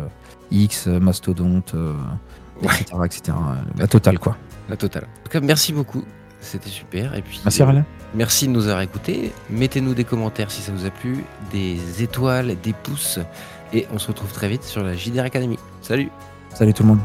X, 0.53 0.87
Mastodonte, 0.87 1.75
Ouais. 2.62 2.68
etc., 2.81 2.97
etc. 3.05 3.23
euh, 3.29 3.55
La 3.79 3.87
totale, 3.87 4.18
quoi. 4.18 4.37
La 4.68 4.76
totale. 4.76 5.04
En 5.04 5.24
tout 5.24 5.31
cas, 5.31 5.40
merci 5.40 5.72
beaucoup. 5.72 6.04
C'était 6.40 6.68
super. 6.68 7.14
Et 7.14 7.22
puis, 7.22 7.40
Merci, 7.44 7.62
euh. 7.62 7.83
Merci 8.14 8.46
de 8.46 8.52
nous 8.52 8.66
avoir 8.68 8.83
écoutés. 8.83 9.33
Mettez-nous 9.50 9.94
des 9.94 10.04
commentaires 10.04 10.50
si 10.50 10.62
ça 10.62 10.72
vous 10.72 10.87
a 10.87 10.90
plu, 10.90 11.24
des 11.50 12.02
étoiles, 12.02 12.57
des 12.62 12.72
pouces. 12.72 13.18
Et 13.72 13.87
on 13.92 13.98
se 13.98 14.09
retrouve 14.09 14.33
très 14.33 14.48
vite 14.48 14.64
sur 14.64 14.83
la 14.83 14.94
JDR 14.94 15.24
Academy. 15.24 15.59
Salut 15.83 16.11
Salut 16.54 16.72
tout 16.72 16.83
le 16.83 16.90
monde. 16.90 17.00